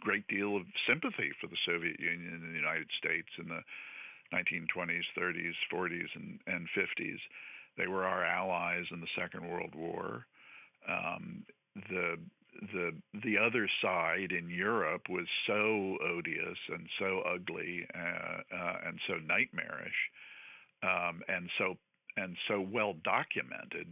great 0.00 0.26
deal 0.28 0.56
of 0.56 0.62
sympathy 0.86 1.32
for 1.40 1.46
the 1.46 1.56
Soviet 1.64 1.98
Union 1.98 2.40
and 2.42 2.54
the 2.54 2.58
United 2.58 2.88
States 2.98 3.28
in 3.38 3.48
the 3.48 3.62
1920s, 4.32 5.04
30s, 5.16 5.54
40s, 5.72 6.08
and, 6.14 6.38
and 6.46 6.68
50s. 6.76 7.18
They 7.76 7.86
were 7.86 8.04
our 8.04 8.24
allies 8.24 8.86
in 8.90 9.00
the 9.00 9.06
Second 9.16 9.48
World 9.48 9.74
War. 9.74 10.26
Um, 10.88 11.44
the 11.90 12.18
the 12.72 12.92
the 13.22 13.38
other 13.38 13.68
side 13.80 14.32
in 14.32 14.50
Europe 14.50 15.08
was 15.08 15.26
so 15.46 15.96
odious 16.02 16.58
and 16.72 16.88
so 16.98 17.20
ugly 17.20 17.86
uh, 17.94 18.40
uh, 18.52 18.76
and 18.86 18.98
so 19.06 19.14
nightmarish 19.26 20.10
um, 20.82 21.22
and 21.28 21.50
so 21.56 21.76
and 22.16 22.36
so 22.48 22.60
well 22.60 22.94
documented 23.04 23.86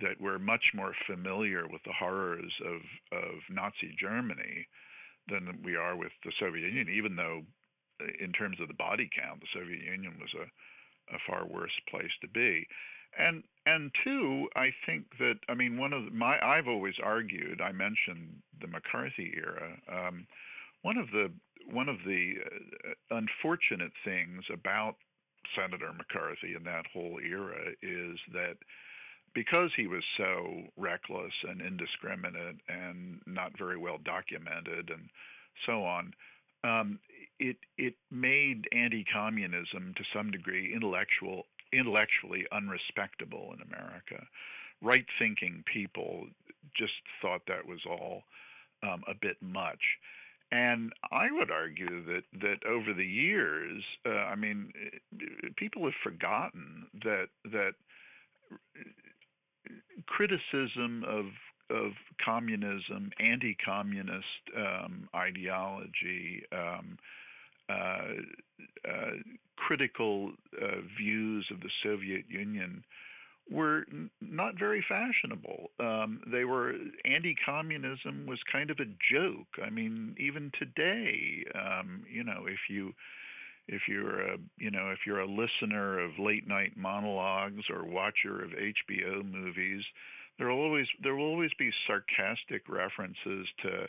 that 0.00 0.20
we're 0.20 0.38
much 0.38 0.72
more 0.74 0.94
familiar 1.06 1.66
with 1.68 1.82
the 1.84 1.92
horrors 1.92 2.52
of 2.64 2.80
of 3.16 3.34
Nazi 3.50 3.94
Germany 3.98 4.66
than 5.28 5.60
we 5.62 5.76
are 5.76 5.96
with 5.96 6.12
the 6.24 6.32
Soviet 6.40 6.66
Union, 6.66 6.88
even 6.88 7.14
though 7.14 7.42
in 8.20 8.32
terms 8.32 8.60
of 8.60 8.68
the 8.68 8.74
body 8.74 9.08
count, 9.14 9.40
the 9.40 9.46
Soviet 9.52 9.82
Union 9.82 10.14
was 10.20 10.30
a, 10.34 11.14
a 11.14 11.18
far 11.26 11.46
worse 11.46 11.72
place 11.88 12.12
to 12.20 12.28
be. 12.28 12.66
And 13.18 13.42
and 13.66 13.92
two, 14.02 14.48
I 14.56 14.72
think 14.86 15.04
that 15.18 15.38
I 15.48 15.54
mean 15.54 15.76
one 15.76 15.92
of 15.92 16.06
the, 16.06 16.10
my 16.10 16.38
I've 16.42 16.68
always 16.68 16.94
argued. 17.02 17.60
I 17.60 17.72
mentioned 17.72 18.40
the 18.60 18.66
McCarthy 18.66 19.34
era. 19.36 19.76
Um, 19.88 20.26
one 20.80 20.96
of 20.96 21.10
the 21.10 21.30
one 21.70 21.88
of 21.88 21.98
the 22.06 22.36
uh, 22.44 23.16
unfortunate 23.16 23.92
things 24.04 24.44
about 24.52 24.96
Senator 25.56 25.92
McCarthy 25.92 26.54
and 26.54 26.66
that 26.66 26.86
whole 26.92 27.18
era 27.22 27.72
is 27.82 28.18
that 28.32 28.56
because 29.34 29.70
he 29.76 29.86
was 29.86 30.04
so 30.16 30.62
reckless 30.76 31.32
and 31.48 31.60
indiscriminate 31.60 32.56
and 32.68 33.20
not 33.26 33.56
very 33.58 33.76
well 33.76 33.98
documented 34.04 34.90
and 34.90 35.08
so 35.66 35.84
on, 35.84 36.12
um, 36.64 36.98
it 37.48 37.56
it 37.76 37.94
made 38.10 38.68
anti-communism 38.72 39.94
to 39.96 40.04
some 40.14 40.30
degree 40.30 40.72
intellectual 40.72 41.46
intellectually 41.72 42.46
unrespectable 42.52 43.54
in 43.54 43.60
America. 43.62 44.26
Right-thinking 44.80 45.64
people 45.66 46.26
just 46.74 46.92
thought 47.20 47.42
that 47.46 47.66
was 47.66 47.80
all 47.88 48.22
um, 48.82 49.02
a 49.08 49.14
bit 49.14 49.36
much. 49.40 49.98
And 50.50 50.92
I 51.10 51.30
would 51.30 51.50
argue 51.50 52.04
that 52.04 52.24
that 52.40 52.64
over 52.66 52.92
the 52.92 53.06
years, 53.06 53.82
uh, 54.06 54.10
I 54.10 54.36
mean, 54.36 54.72
people 55.56 55.84
have 55.84 56.00
forgotten 56.02 56.86
that 57.02 57.28
that 57.44 57.74
criticism 60.06 61.04
of 61.08 61.26
of 61.70 61.92
communism, 62.22 63.10
anti-communist 63.18 64.42
um, 64.54 65.08
ideology, 65.16 66.44
um, 66.52 66.98
critical 69.56 70.32
uh, 70.60 70.80
views 70.96 71.46
of 71.50 71.60
the 71.60 71.70
Soviet 71.82 72.24
Union 72.28 72.84
were 73.50 73.84
not 74.20 74.58
very 74.58 74.84
fashionable. 74.88 75.70
Um, 75.80 76.20
they 76.26 76.44
were 76.44 76.74
anti-communism 77.04 78.26
was 78.26 78.38
kind 78.50 78.70
of 78.70 78.78
a 78.80 78.86
joke. 79.00 79.48
I 79.62 79.70
mean, 79.70 80.14
even 80.18 80.52
today, 80.58 81.44
um, 81.54 82.04
you 82.10 82.24
know, 82.24 82.44
if 82.46 82.60
you 82.68 82.94
if 83.68 83.82
you're 83.88 84.20
a 84.20 84.38
you 84.58 84.70
know 84.70 84.90
if 84.90 85.00
you're 85.06 85.20
a 85.20 85.26
listener 85.26 85.98
of 85.98 86.18
late 86.18 86.46
night 86.48 86.76
monologues 86.76 87.64
or 87.70 87.84
watcher 87.84 88.42
of 88.42 88.50
HBO 88.50 89.24
movies, 89.24 89.84
there 90.38 90.48
will 90.48 90.60
always 90.60 90.86
there 91.02 91.14
will 91.14 91.26
always 91.26 91.52
be 91.58 91.72
sarcastic 91.86 92.68
references 92.68 93.46
to 93.62 93.88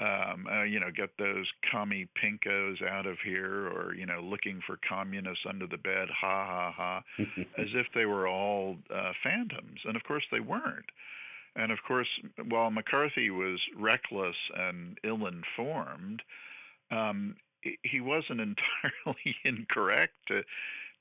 um, 0.00 0.46
uh, 0.50 0.62
you 0.62 0.78
know, 0.78 0.90
get 0.90 1.10
those 1.18 1.46
commie 1.70 2.08
pinkos 2.22 2.86
out 2.86 3.06
of 3.06 3.18
here, 3.20 3.68
or 3.68 3.94
you 3.94 4.06
know, 4.06 4.20
looking 4.20 4.60
for 4.66 4.78
communists 4.86 5.44
under 5.48 5.66
the 5.66 5.78
bed, 5.78 6.08
ha 6.10 6.46
ha 6.46 6.72
ha, 6.72 7.02
as 7.56 7.68
if 7.74 7.86
they 7.94 8.06
were 8.06 8.28
all 8.28 8.76
uh, 8.94 9.12
phantoms, 9.22 9.80
and 9.84 9.96
of 9.96 10.04
course 10.04 10.24
they 10.30 10.40
weren't. 10.40 10.90
And 11.54 11.72
of 11.72 11.78
course, 11.82 12.08
while 12.48 12.70
McCarthy 12.70 13.30
was 13.30 13.58
reckless 13.74 14.36
and 14.54 14.98
ill-informed, 15.02 16.22
um, 16.90 17.36
he 17.82 18.00
wasn't 18.00 18.40
entirely 19.06 19.36
incorrect 19.44 20.14
to 20.28 20.44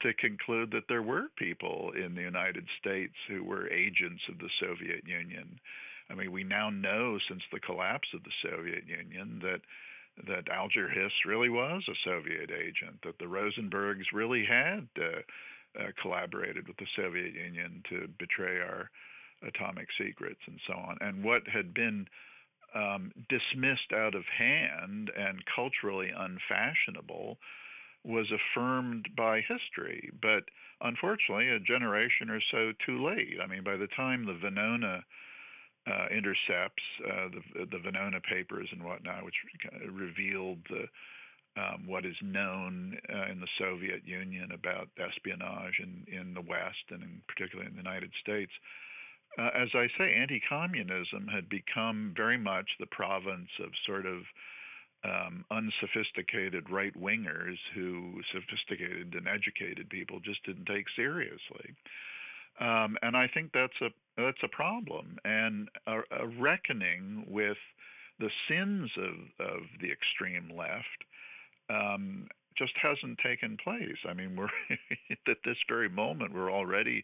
to 0.01 0.13
conclude 0.13 0.71
that 0.71 0.89
there 0.89 1.01
were 1.01 1.27
people 1.37 1.91
in 1.95 2.15
the 2.15 2.21
United 2.21 2.67
States 2.77 3.13
who 3.29 3.43
were 3.43 3.71
agents 3.71 4.21
of 4.27 4.39
the 4.39 4.49
Soviet 4.59 5.07
Union. 5.07 5.57
I 6.09 6.15
mean, 6.15 6.31
we 6.31 6.43
now 6.43 6.69
know 6.69 7.17
since 7.27 7.41
the 7.51 7.59
collapse 7.59 8.09
of 8.13 8.23
the 8.23 8.49
Soviet 8.49 8.87
Union 8.87 9.39
that 9.43 9.61
that 10.27 10.49
Alger 10.49 10.87
Hiss 10.87 11.11
really 11.25 11.49
was 11.49 11.83
a 11.89 12.09
Soviet 12.09 12.49
agent, 12.49 13.01
that 13.03 13.19
the 13.19 13.25
Rosenbergs 13.25 14.13
really 14.13 14.45
had 14.45 14.87
uh, 14.97 15.19
uh, 15.77 15.87
collaborated 16.01 16.69
with 16.69 16.77
the 16.77 16.87
Soviet 16.95 17.33
Union 17.33 17.83
to 17.89 18.07
betray 18.17 18.59
our 18.59 18.89
atomic 19.45 19.89
secrets 19.97 20.39
and 20.47 20.59
so 20.65 20.73
on. 20.73 20.97
And 21.01 21.21
what 21.21 21.45
had 21.47 21.73
been 21.73 22.07
um, 22.73 23.11
dismissed 23.27 23.91
out 23.93 24.15
of 24.15 24.23
hand 24.25 25.11
and 25.17 25.43
culturally 25.53 26.11
unfashionable 26.15 27.37
was 28.03 28.31
affirmed 28.31 29.09
by 29.15 29.41
history. 29.41 30.09
But 30.21 30.45
unfortunately, 30.81 31.49
a 31.49 31.59
generation 31.59 32.29
or 32.29 32.39
so 32.51 32.71
too 32.85 33.03
late. 33.03 33.37
I 33.41 33.47
mean, 33.47 33.63
by 33.63 33.77
the 33.77 33.87
time 33.87 34.25
the 34.25 34.33
Venona 34.33 35.03
uh, 35.87 36.07
intercepts, 36.11 36.83
uh, 37.05 37.29
the 37.29 37.65
the 37.65 37.77
Venona 37.77 38.21
papers 38.23 38.67
and 38.71 38.83
whatnot, 38.83 39.23
which 39.23 39.35
revealed 39.91 40.59
the 40.69 40.87
um, 41.57 41.83
what 41.87 42.05
is 42.05 42.15
known 42.21 42.97
uh, 43.13 43.31
in 43.31 43.39
the 43.39 43.47
Soviet 43.57 44.05
Union 44.05 44.51
about 44.51 44.89
espionage 44.99 45.79
in, 45.79 46.05
in 46.11 46.33
the 46.33 46.41
West 46.41 46.83
and 46.89 47.01
in 47.01 47.21
particularly 47.27 47.69
in 47.69 47.75
the 47.75 47.81
United 47.81 48.11
States. 48.19 48.51
Uh, 49.37 49.49
as 49.53 49.69
I 49.73 49.87
say, 49.97 50.13
anti-communism 50.13 51.27
had 51.27 51.49
become 51.49 52.13
very 52.15 52.37
much 52.37 52.69
the 52.79 52.85
province 52.87 53.49
of 53.59 53.69
sort 53.85 54.05
of 54.05 54.23
um, 55.03 55.45
unsophisticated 55.51 56.69
right 56.69 56.93
wingers 56.99 57.57
who 57.73 58.21
sophisticated 58.33 59.13
and 59.13 59.27
educated 59.27 59.89
people 59.89 60.19
just 60.19 60.43
didn't 60.45 60.65
take 60.65 60.85
seriously. 60.95 61.75
Um, 62.59 62.97
and 63.01 63.15
I 63.15 63.27
think 63.27 63.51
that's 63.53 63.79
a 63.81 63.91
that's 64.17 64.43
a 64.43 64.47
problem, 64.47 65.17
and 65.25 65.69
a, 65.87 65.99
a 66.11 66.27
reckoning 66.39 67.25
with 67.27 67.57
the 68.19 68.29
sins 68.47 68.89
of, 68.97 69.45
of 69.45 69.61
the 69.81 69.91
extreme 69.91 70.49
left 70.55 71.03
um, 71.69 72.27
just 72.57 72.73
hasn't 72.81 73.19
taken 73.19 73.57
place. 73.57 73.97
I 74.07 74.13
mean, 74.13 74.35
we're 74.37 74.49
at 75.27 75.37
this 75.43 75.57
very 75.67 75.89
moment 75.89 76.33
we're 76.33 76.51
already 76.51 77.03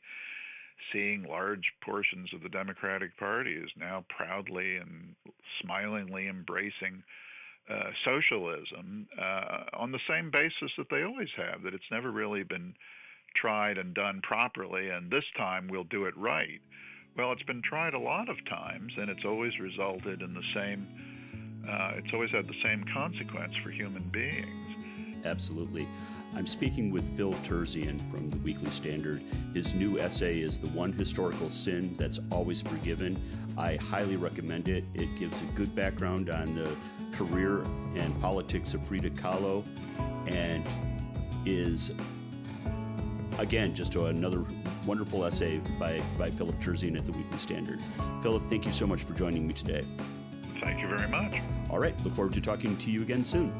seeing 0.91 1.23
large 1.23 1.73
portions 1.83 2.33
of 2.33 2.41
the 2.41 2.49
Democratic 2.49 3.15
Party 3.17 3.53
is 3.53 3.69
now 3.77 4.03
proudly 4.09 4.77
and 4.77 5.15
smilingly 5.61 6.27
embracing 6.27 7.03
uh, 7.69 7.91
socialism 8.03 9.07
uh, 9.19 9.63
on 9.73 9.91
the 9.91 9.99
same 10.09 10.31
basis 10.31 10.71
that 10.77 10.89
they 10.89 11.03
always 11.03 11.29
have, 11.37 11.61
that 11.61 11.73
it's 11.73 11.91
never 11.91 12.11
really 12.11 12.43
been 12.43 12.73
tried 13.35 13.77
and 13.77 13.93
done 13.93 14.21
properly, 14.23 14.89
and 14.89 15.11
this 15.11 15.23
time 15.37 15.67
we'll 15.67 15.83
do 15.83 16.05
it 16.05 16.17
right. 16.17 16.59
Well, 17.17 17.33
it's 17.33 17.43
been 17.43 17.61
tried 17.61 17.93
a 17.93 17.99
lot 17.99 18.29
of 18.29 18.37
times, 18.45 18.93
and 18.97 19.09
it's 19.09 19.25
always 19.25 19.59
resulted 19.59 20.21
in 20.21 20.33
the 20.33 20.43
same. 20.53 20.87
Uh, 21.69 21.93
it's 21.97 22.13
always 22.13 22.31
had 22.31 22.47
the 22.47 22.55
same 22.63 22.85
consequence 22.93 23.53
for 23.63 23.69
human 23.69 24.03
beings. 24.03 25.25
Absolutely. 25.25 25.85
I'm 26.33 26.47
speaking 26.47 26.89
with 26.89 27.05
Phil 27.17 27.33
Terzian 27.43 27.99
from 28.09 28.29
the 28.29 28.37
Weekly 28.37 28.69
Standard. 28.69 29.21
His 29.53 29.73
new 29.73 29.99
essay 29.99 30.39
is 30.39 30.57
The 30.57 30.69
One 30.69 30.93
Historical 30.93 31.49
Sin 31.49 31.95
That's 31.99 32.19
Always 32.31 32.61
Forgiven. 32.61 33.21
I 33.57 33.75
highly 33.75 34.15
recommend 34.15 34.69
it. 34.69 34.85
It 34.93 35.13
gives 35.19 35.41
a 35.41 35.45
good 35.53 35.75
background 35.75 36.29
on 36.29 36.55
the 36.55 36.75
career 37.15 37.61
and 37.95 38.19
politics 38.21 38.73
of 38.73 38.81
Frida 38.87 39.11
Kahlo 39.11 39.65
and 40.27 40.65
is 41.45 41.91
again, 43.41 43.73
just 43.75 43.95
another 43.95 44.45
wonderful 44.85 45.25
essay 45.25 45.59
by, 45.79 46.01
by 46.17 46.29
Philip 46.29 46.59
Terzian 46.61 46.97
at 46.97 47.05
the 47.05 47.11
Weekly 47.11 47.37
Standard. 47.37 47.79
Philip, 48.21 48.43
thank 48.49 48.65
you 48.65 48.71
so 48.71 48.87
much 48.87 49.03
for 49.03 49.13
joining 49.13 49.47
me 49.47 49.53
today. 49.53 49.85
Thank 50.59 50.79
you 50.79 50.87
very 50.87 51.07
much. 51.09 51.41
All 51.69 51.79
right, 51.79 51.95
look 52.03 52.15
forward 52.15 52.33
to 52.35 52.41
talking 52.41 52.77
to 52.77 52.91
you 52.91 53.01
again 53.01 53.23
soon. 53.23 53.51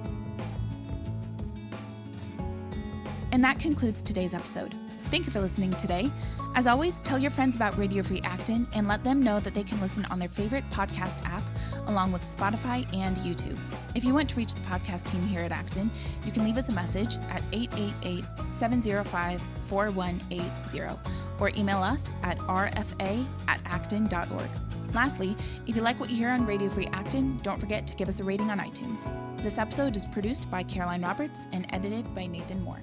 And 3.32 3.44
that 3.44 3.60
concludes 3.60 4.04
today's 4.04 4.34
episode. 4.34 4.76
Thank 5.06 5.26
you 5.26 5.32
for 5.32 5.42
listening 5.42 5.72
today. 5.74 6.12
As 6.54 6.68
always, 6.68 7.00
tell 7.02 7.18
your 7.18 7.32
friends 7.32 7.56
about 7.56 7.78
Radio 7.78 8.04
Free 8.04 8.22
Acton 8.24 8.68
and 8.74 8.88
let 8.88 9.04
them 9.04 9.24
know 9.24 9.40
that 9.40 9.54
they 9.54 9.64
can 9.64 9.80
listen 9.82 10.06
on 10.06 10.20
their 10.20 10.30
favorite 10.30 10.70
podcast 10.70 11.26
app, 11.26 11.44
along 11.88 12.12
with 12.12 12.24
Spotify 12.24 12.86
and 12.94 13.18
YouTube. 13.18 13.58
If 13.96 14.04
you 14.04 14.14
want 14.14 14.30
to 14.30 14.36
reach 14.36 14.54
the 14.54 14.62
podcast 14.62 15.10
team 15.10 15.26
here 15.28 15.42
at 15.42 15.52
Acton, 15.52 15.90
you 16.26 16.32
can 16.32 16.44
leave 16.44 16.58
us 16.58 16.70
a 16.70 16.74
message 16.74 17.16
at 17.30 17.42
888 17.52 18.26
705 18.62 19.42
4180 19.66 21.00
or 21.40 21.52
email 21.58 21.80
us 21.80 22.14
at 22.22 22.38
rfa 22.38 23.26
at 23.48 23.62
acton.org. 23.66 24.50
Lastly, 24.94 25.36
if 25.66 25.76
you 25.76 25.82
like 25.82 26.00
what 26.00 26.12
you 26.12 26.16
hear 26.16 26.30
on 26.30 26.46
Radio 26.46 26.70
Free 26.70 26.88
Acton, 26.94 27.40
don't 27.42 27.60
forget 27.60 27.88
to 27.88 27.96
give 27.96 28.08
us 28.08 28.20
a 28.20 28.24
rating 28.24 28.52
on 28.52 28.60
iTunes. 28.60 29.10
This 29.42 29.58
episode 29.58 29.96
is 29.96 30.06
produced 30.06 30.52
by 30.52 30.62
Caroline 30.62 31.02
Roberts 31.02 31.48
and 31.54 31.66
edited 31.70 32.14
by 32.14 32.28
Nathan 32.28 32.62
Moore. 32.64 32.82